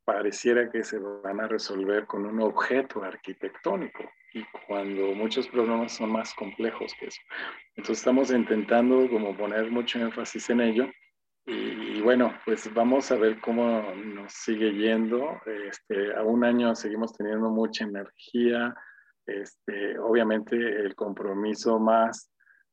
[0.05, 4.05] pareciera que se van a resolver con un objeto arquitectónico?
[4.33, 7.21] Y cuando muchos problemas son más complejos que eso.
[7.77, 10.89] Entonces estamos intentando como poner mucho énfasis en ello
[11.47, 15.41] y, bueno, pues vamos a ver cómo nos sigue yendo.
[15.69, 18.75] Este, a un año seguimos teniendo mucha energía,
[19.27, 22.31] este, obviamente el compromiso más,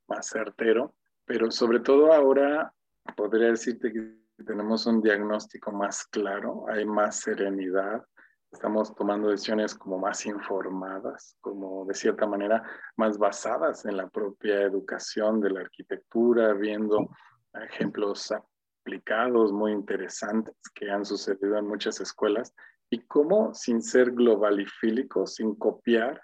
[0.07, 0.95] más certero,
[1.25, 2.73] pero sobre todo ahora
[3.15, 8.03] podría decirte que tenemos un diagnóstico más claro, hay más serenidad,
[8.51, 12.63] estamos tomando decisiones como más informadas, como de cierta manera
[12.97, 17.09] más basadas en la propia educación de la arquitectura, viendo
[17.53, 18.33] ejemplos
[18.81, 22.53] aplicados muy interesantes que han sucedido en muchas escuelas
[22.89, 26.21] y cómo sin ser globalifílicos, sin copiar,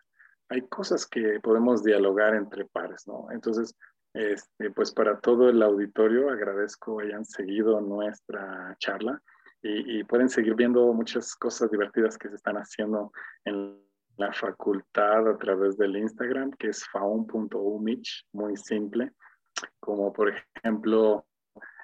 [0.49, 3.27] hay cosas que podemos dialogar entre pares, ¿no?
[3.31, 3.75] Entonces,
[4.13, 9.21] este, pues para todo el auditorio agradezco hayan seguido nuestra charla
[9.61, 13.11] y, pueden seguir viendo muchas cosas divertidas que se están haciendo
[13.43, 13.77] en
[14.15, 19.11] la facultad a través del Instagram, que es faun.umich, muy simple,
[19.79, 21.25] como por ejemplo,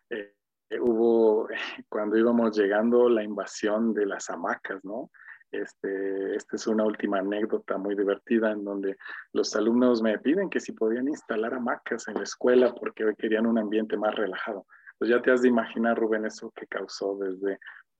[0.09, 0.33] eh,
[0.79, 1.47] hubo
[1.89, 5.11] cuando íbamos llegando la invasión de las hamacas, ¿no?
[5.53, 8.97] Este, esta es una última anécdota muy divertida en donde
[9.33, 13.45] los alumnos me piden que si podían instalar hamacas en la escuela porque hoy querían
[13.45, 14.65] un ambiente más relajado.
[14.97, 17.59] Pues ya te has de imaginar, Rubén, eso que causó desde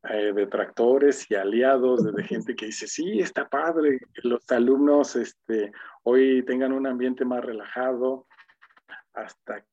[0.10, 5.72] eh, detractores y aliados, desde gente que dice, sí, está padre, que los alumnos este,
[6.04, 8.26] hoy tengan un ambiente más relajado,
[9.14, 9.64] hasta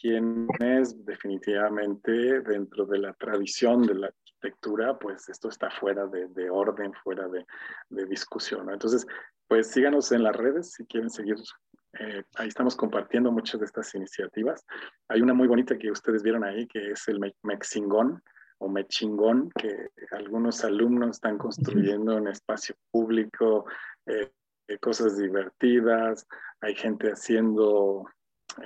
[0.00, 6.92] quienes definitivamente dentro de la tradición de la arquitectura, pues esto está fuera de, orden,
[7.02, 7.44] fuera de,
[8.06, 8.70] discusión.
[8.70, 9.06] Entonces,
[9.46, 11.36] pues síganos en las redes si quieren seguir.
[11.98, 14.64] Eh, ahí estamos compartiendo muchas de estas iniciativas.
[15.08, 18.22] Hay una muy bonita que ustedes vieron ahí, que es el Mexingón
[18.58, 23.66] o Mechingón, que algunos alumnos están construyendo en espacio público,
[24.06, 24.30] eh,
[24.80, 26.26] cosas divertidas.
[26.60, 28.04] Hay gente haciendo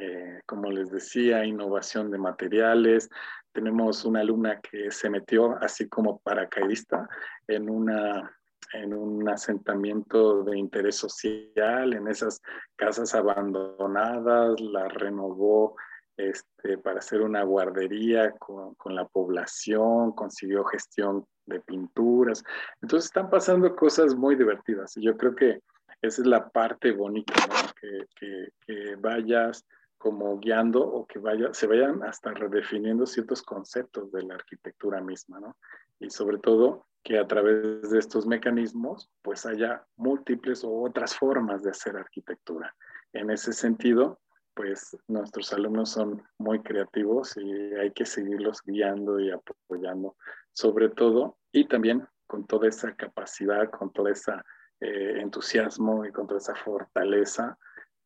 [0.01, 3.11] eh, como les decía, innovación de materiales.
[3.53, 7.09] Tenemos una alumna que se metió así como paracaidista
[7.47, 8.39] en, una,
[8.73, 12.41] en un asentamiento de interés social, en esas
[12.77, 15.77] casas abandonadas, la renovó
[16.17, 22.45] este, para hacer una guardería con, con, la población, consiguió gestión de pinturas.
[22.81, 25.61] Entonces están pasando cosas muy divertidas yo creo que
[26.03, 27.33] esa es la parte bonita,
[27.81, 29.65] que, que, que vayas
[30.03, 35.39] como guiando o que vaya, se vayan hasta redefiniendo ciertos conceptos de la arquitectura misma,
[35.39, 35.57] ¿no?
[36.01, 41.63] Y sobre todo que a través de estos mecanismos pues haya múltiples o otras formas
[41.63, 42.75] de hacer arquitectura.
[43.13, 44.19] En ese sentido,
[44.55, 50.17] pues nuestros alumnos son muy creativos y hay que seguirlos guiando y apoyando,
[50.51, 54.33] sobre todo, y también con toda esa capacidad, con todo ese
[54.81, 57.57] eh, entusiasmo y con toda esa fortaleza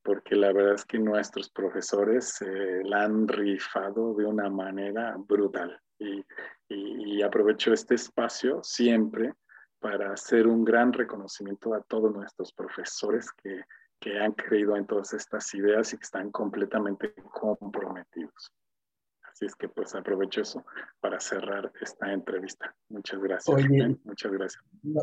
[0.06, 5.80] porque la verdad es que nuestros profesores eh, la han rifado de una manera brutal.
[5.98, 6.24] Y,
[6.68, 9.34] y, aprovecho este espacio siempre
[9.80, 13.62] para hacer un gran reconocimiento a todos nuestros profesores que,
[13.98, 18.52] que han creído en todas estas ideas y que están completamente comprometidos.
[19.22, 20.64] Así es que pues aprovecho eso
[21.00, 22.74] para cerrar esta entrevista.
[22.90, 23.56] Muchas gracias.
[24.04, 24.62] muchas gracias.
[24.82, 25.02] No,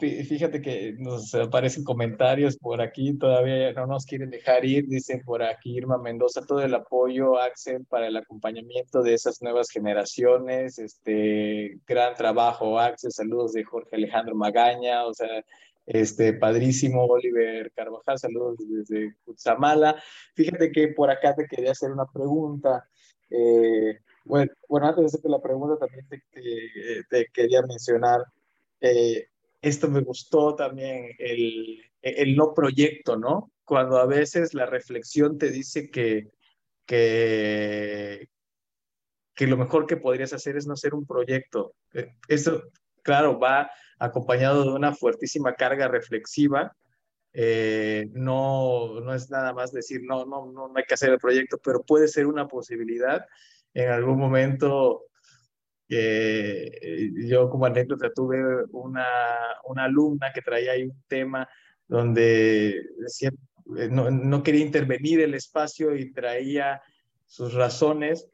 [0.00, 5.42] fíjate que nos aparecen comentarios por aquí, todavía no nos quieren dejar ir, dicen por
[5.42, 11.78] aquí Irma Mendoza, todo el apoyo, Axel, para el acompañamiento de esas nuevas generaciones, este,
[11.86, 15.44] gran trabajo, Axel, saludos de Jorge Alejandro Magaña, o sea,
[15.86, 20.02] este, padrísimo, Oliver Carvajal, saludos desde Cutzamala.
[20.34, 22.88] Fíjate que por acá te quería hacer una pregunta.
[23.28, 26.22] Eh, bueno, bueno, antes de hacerte la pregunta también te,
[27.10, 28.20] te, quería mencionar
[28.80, 29.26] eh,
[29.62, 33.52] esto me gustó también, el, el no proyecto, ¿no?
[33.64, 36.28] Cuando a veces la reflexión te dice que,
[36.84, 38.28] que,
[39.34, 41.74] que lo mejor que podrías hacer es no hacer un proyecto.
[41.94, 42.64] Eh, eso,
[43.02, 46.76] claro, va acompañado de una fuertísima carga reflexiva.
[47.32, 51.58] Eh, no, no es nada más decir, no, no, no hay que hacer el proyecto,
[51.64, 53.24] pero puede ser una posibilidad
[53.74, 55.04] en algún momento
[55.94, 59.06] eh, yo como anécdota tuve una,
[59.64, 61.48] una, alumna que traía ahí un tema
[61.86, 63.30] donde decía,
[63.76, 66.80] eh, no, no, quería intervenir el espacio y traía
[67.26, 68.28] sus razones.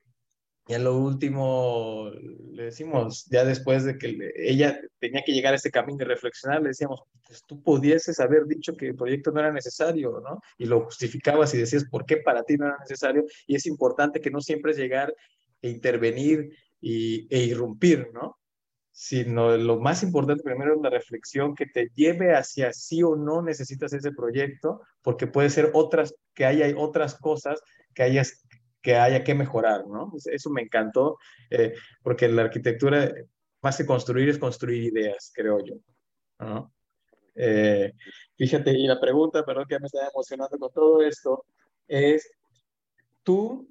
[0.66, 2.10] Y a lo último
[2.52, 6.60] le decimos, ya después de que ella tenía que llegar a ese camino y reflexionar,
[6.60, 10.40] le decíamos, pues tú pudieses haber dicho que el proyecto no era necesario, ¿no?
[10.58, 13.24] Y lo justificabas y decías por qué para ti no era necesario.
[13.46, 15.14] Y es importante que no siempre es llegar
[15.62, 16.50] e intervenir
[16.80, 18.38] y, e irrumpir, ¿no?
[18.92, 23.42] Sino lo más importante primero es la reflexión que te lleve hacia sí o no
[23.42, 27.60] necesitas ese proyecto, porque puede ser otras, que haya otras cosas
[27.94, 28.44] que hayas
[28.80, 30.12] que haya que mejorar, ¿no?
[30.32, 31.18] Eso me encantó,
[31.50, 33.12] eh, porque la arquitectura,
[33.60, 35.74] más que construir, es construir ideas, creo yo.
[36.38, 36.72] ¿no?
[37.34, 37.92] Eh,
[38.36, 41.44] fíjate, y la pregunta, perdón que me está emocionando con todo esto,
[41.86, 42.30] es,
[43.22, 43.68] tú,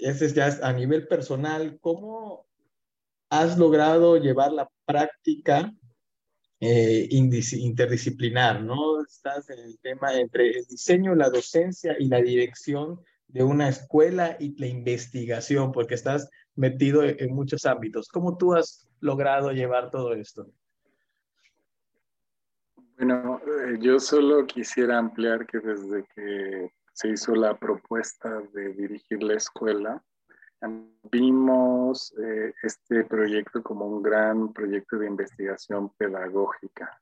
[0.00, 2.46] ese es ya a nivel personal, ¿cómo
[3.30, 5.72] has logrado llevar la práctica
[6.60, 9.02] eh, interdisciplinar, ¿no?
[9.02, 14.36] Estás en el tema entre el diseño, la docencia y la dirección de una escuela
[14.38, 18.08] y la investigación, porque estás metido en muchos ámbitos.
[18.08, 20.52] ¿Cómo tú has logrado llevar todo esto?
[22.98, 26.70] Bueno, eh, yo solo quisiera ampliar que desde que
[27.00, 30.02] se hizo la propuesta de dirigir la escuela,
[31.10, 37.00] vimos eh, este proyecto como un gran proyecto de investigación pedagógica.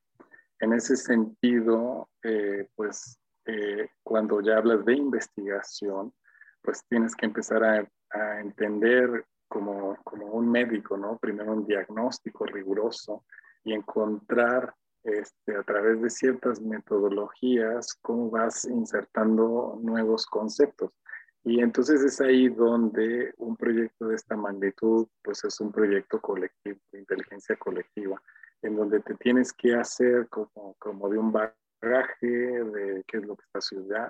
[0.61, 3.19] En ese sentido, eh, pues
[4.05, 6.13] cuando ya hablas de investigación,
[6.61, 11.17] pues tienes que empezar a, a entender como, como, un médico, ¿no?
[11.17, 13.25] Primero un diagnóstico riguroso
[13.65, 14.75] y encontrar
[15.09, 20.93] este, a través de ciertas metodologías cómo vas insertando nuevos conceptos.
[21.45, 26.79] Y entonces es ahí donde un proyecto de esta magnitud, pues es un proyecto colectivo,
[26.93, 28.21] de inteligencia colectiva,
[28.63, 33.37] en donde te tienes que hacer como, como de un bagaje de qué es lo
[33.37, 33.61] que está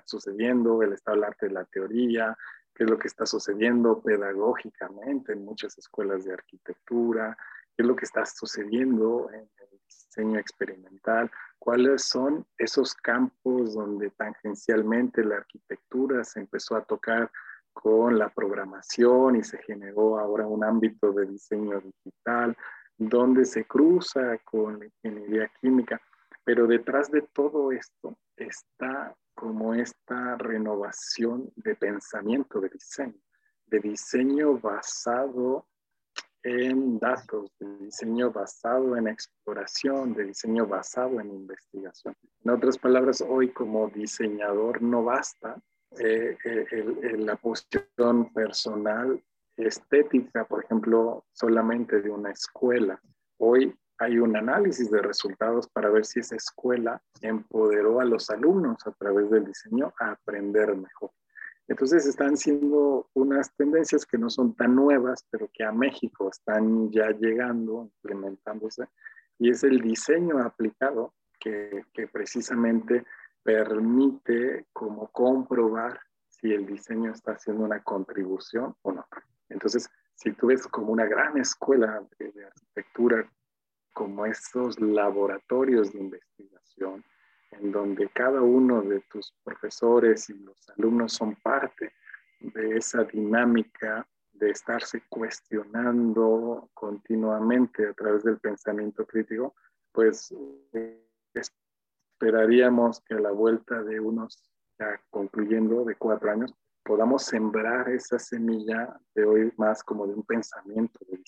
[0.04, 2.36] sucediendo, el estado del arte de la teoría,
[2.74, 7.36] qué es lo que está sucediendo pedagógicamente en muchas escuelas de arquitectura,
[7.78, 14.10] qué es lo que está sucediendo en el diseño experimental, cuáles son esos campos donde
[14.10, 17.30] tangencialmente la arquitectura se empezó a tocar
[17.72, 22.56] con la programación y se generó ahora un ámbito de diseño digital,
[22.96, 26.00] donde se cruza con la ingeniería química.
[26.42, 33.22] Pero detrás de todo esto está como esta renovación de pensamiento de diseño,
[33.66, 35.68] de diseño basado
[36.42, 42.14] en datos, de diseño basado en exploración, de diseño basado en investigación.
[42.44, 45.60] En otras palabras, hoy como diseñador no basta
[45.98, 49.22] eh, eh, la posición personal
[49.56, 53.00] estética, por ejemplo, solamente de una escuela.
[53.38, 58.86] Hoy hay un análisis de resultados para ver si esa escuela empoderó a los alumnos
[58.86, 61.10] a través del diseño a aprender mejor.
[61.68, 66.90] Entonces están siendo unas tendencias que no son tan nuevas, pero que a México están
[66.90, 68.88] ya llegando, implementándose,
[69.38, 73.04] y es el diseño aplicado que, que precisamente
[73.42, 79.06] permite como comprobar si el diseño está haciendo una contribución o no.
[79.48, 83.30] Entonces, si tú ves como una gran escuela de, de arquitectura
[83.92, 87.04] como estos laboratorios de investigación,
[87.52, 91.92] en donde cada uno de tus profesores y los alumnos son parte
[92.40, 99.54] de esa dinámica de estarse cuestionando continuamente a través del pensamiento crítico,
[99.92, 100.32] pues
[100.72, 101.04] eh,
[101.34, 104.48] esperaríamos que a la vuelta de unos,
[104.78, 106.54] ya concluyendo, de cuatro años,
[106.84, 111.20] podamos sembrar esa semilla de hoy más como de un pensamiento de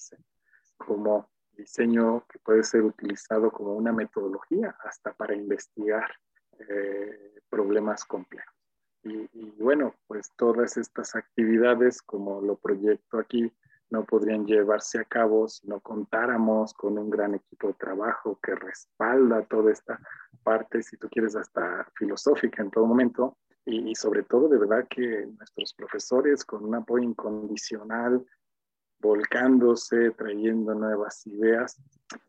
[0.79, 1.29] como
[1.61, 6.11] diseño que puede ser utilizado como una metodología hasta para investigar
[6.59, 8.55] eh, problemas complejos.
[9.03, 9.29] Y,
[9.59, 13.51] bueno, pues todas estas actividades, como lo proyecto aquí,
[13.89, 18.55] no podrían llevarse a cabo si no contáramos con un gran equipo de trabajo que
[18.55, 19.99] respalda toda esta
[20.43, 23.39] parte, si tú quieres, hasta filosófica en todo momento.
[23.65, 28.25] Y, y sobre todo, de verdad que nuestros profesores con un apoyo incondicional
[29.01, 31.81] volcándose, trayendo nuevas ideas.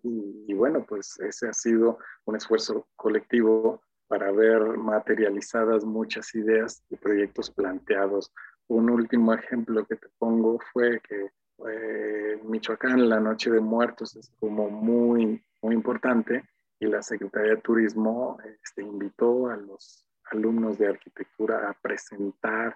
[0.03, 6.95] Y, bueno, pues ese ha sido un esfuerzo colectivo para ver materializadas muchas ideas y
[6.95, 8.31] proyectos planteados.
[8.67, 11.31] Un último ejemplo que te pongo fue que
[11.69, 16.43] eh, en Michoacán la Noche de Muertos es como muy, muy importante
[16.79, 22.75] y la Secretaría de Turismo este, invitó a los alumnos de arquitectura a presentar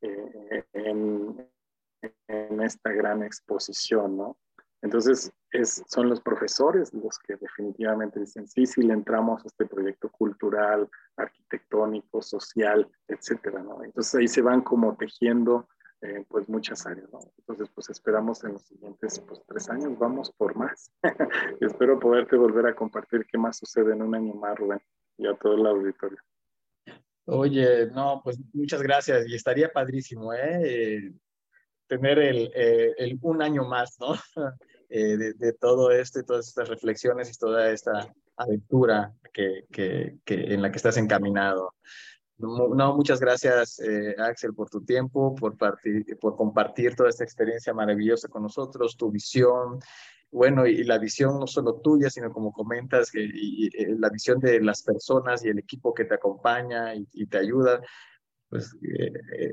[0.00, 1.46] eh, en,
[2.28, 4.36] en esta gran exposición, ¿no?
[4.82, 9.64] Entonces, es, son los profesores los que definitivamente dicen, sí, sí, le entramos a este
[9.64, 13.84] proyecto cultural, arquitectónico, social, etcétera, ¿no?
[13.84, 15.68] Entonces, ahí se van como tejiendo,
[16.00, 17.20] eh, pues, muchas áreas, ¿no?
[17.38, 20.90] Entonces, pues, esperamos en los siguientes, pues, tres años, vamos por más.
[21.60, 24.80] espero poderte volver a compartir qué más sucede en un año más, Rubén,
[25.16, 26.18] y a todo el auditorio.
[27.26, 31.12] Oye, no, pues, muchas gracias, y estaría padrísimo, ¿eh?
[31.86, 34.14] Tener el, eh, el, un año más, ¿no?
[34.94, 40.52] Eh, de, todo esto y todas estas reflexiones y toda esta aventura que, que, que,
[40.52, 41.72] en la que estás encaminado.
[42.36, 45.56] No, muchas gracias, eh, Axel, por tu tiempo, por,
[46.20, 49.78] por compartir toda esta experiencia maravillosa con nosotros, tu visión,
[50.30, 54.40] bueno, y, la visión no solo tuya, sino como comentas, que, y, eh, la visión
[54.40, 57.80] de las personas y el equipo que te acompaña y, te ayuda,
[58.50, 58.76] pues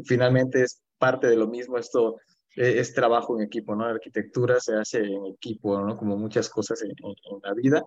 [0.03, 1.78] finalmente es parte de lo mismo.
[1.78, 2.18] Esto
[2.56, 3.86] es trabajo en equipo, ¿no?
[3.86, 5.98] Arquitectura se hace en equipo, ¿no?
[5.98, 7.86] Como muchas cosas en, en la vida.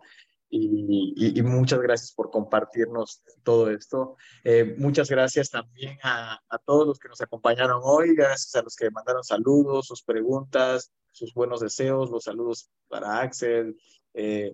[0.55, 4.17] Y, muchas gracias por compartirnos todo esto.
[4.45, 8.91] Eh, muchas gracias también a, todos los que nos acompañaron hoy, gracias a los que
[8.91, 13.79] mandaron saludos, sus preguntas, sus buenos deseos, los saludos para Axel.
[14.13, 14.53] Eh,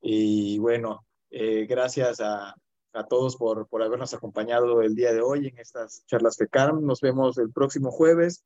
[0.00, 2.54] y bueno, eh, gracias a,
[2.94, 6.84] a, todos por, por habernos acompañado el día de hoy en estas charlas de CARM.
[6.84, 8.44] Nos vemos el próximo jueves.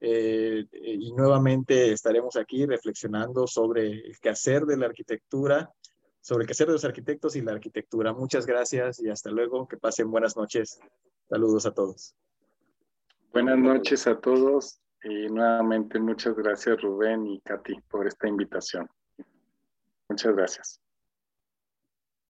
[0.00, 5.72] y nuevamente estaremos aquí reflexionando sobre el quehacer de la arquitectura
[6.24, 8.14] sobre el quehacer de los arquitectos y la arquitectura.
[8.14, 9.68] Muchas gracias y hasta luego.
[9.68, 10.80] Que pasen buenas noches.
[11.28, 12.16] Saludos a todos.
[13.30, 18.88] Buenas noches a todos y nuevamente muchas gracias Rubén y Katy por esta invitación.
[20.08, 20.83] Muchas gracias.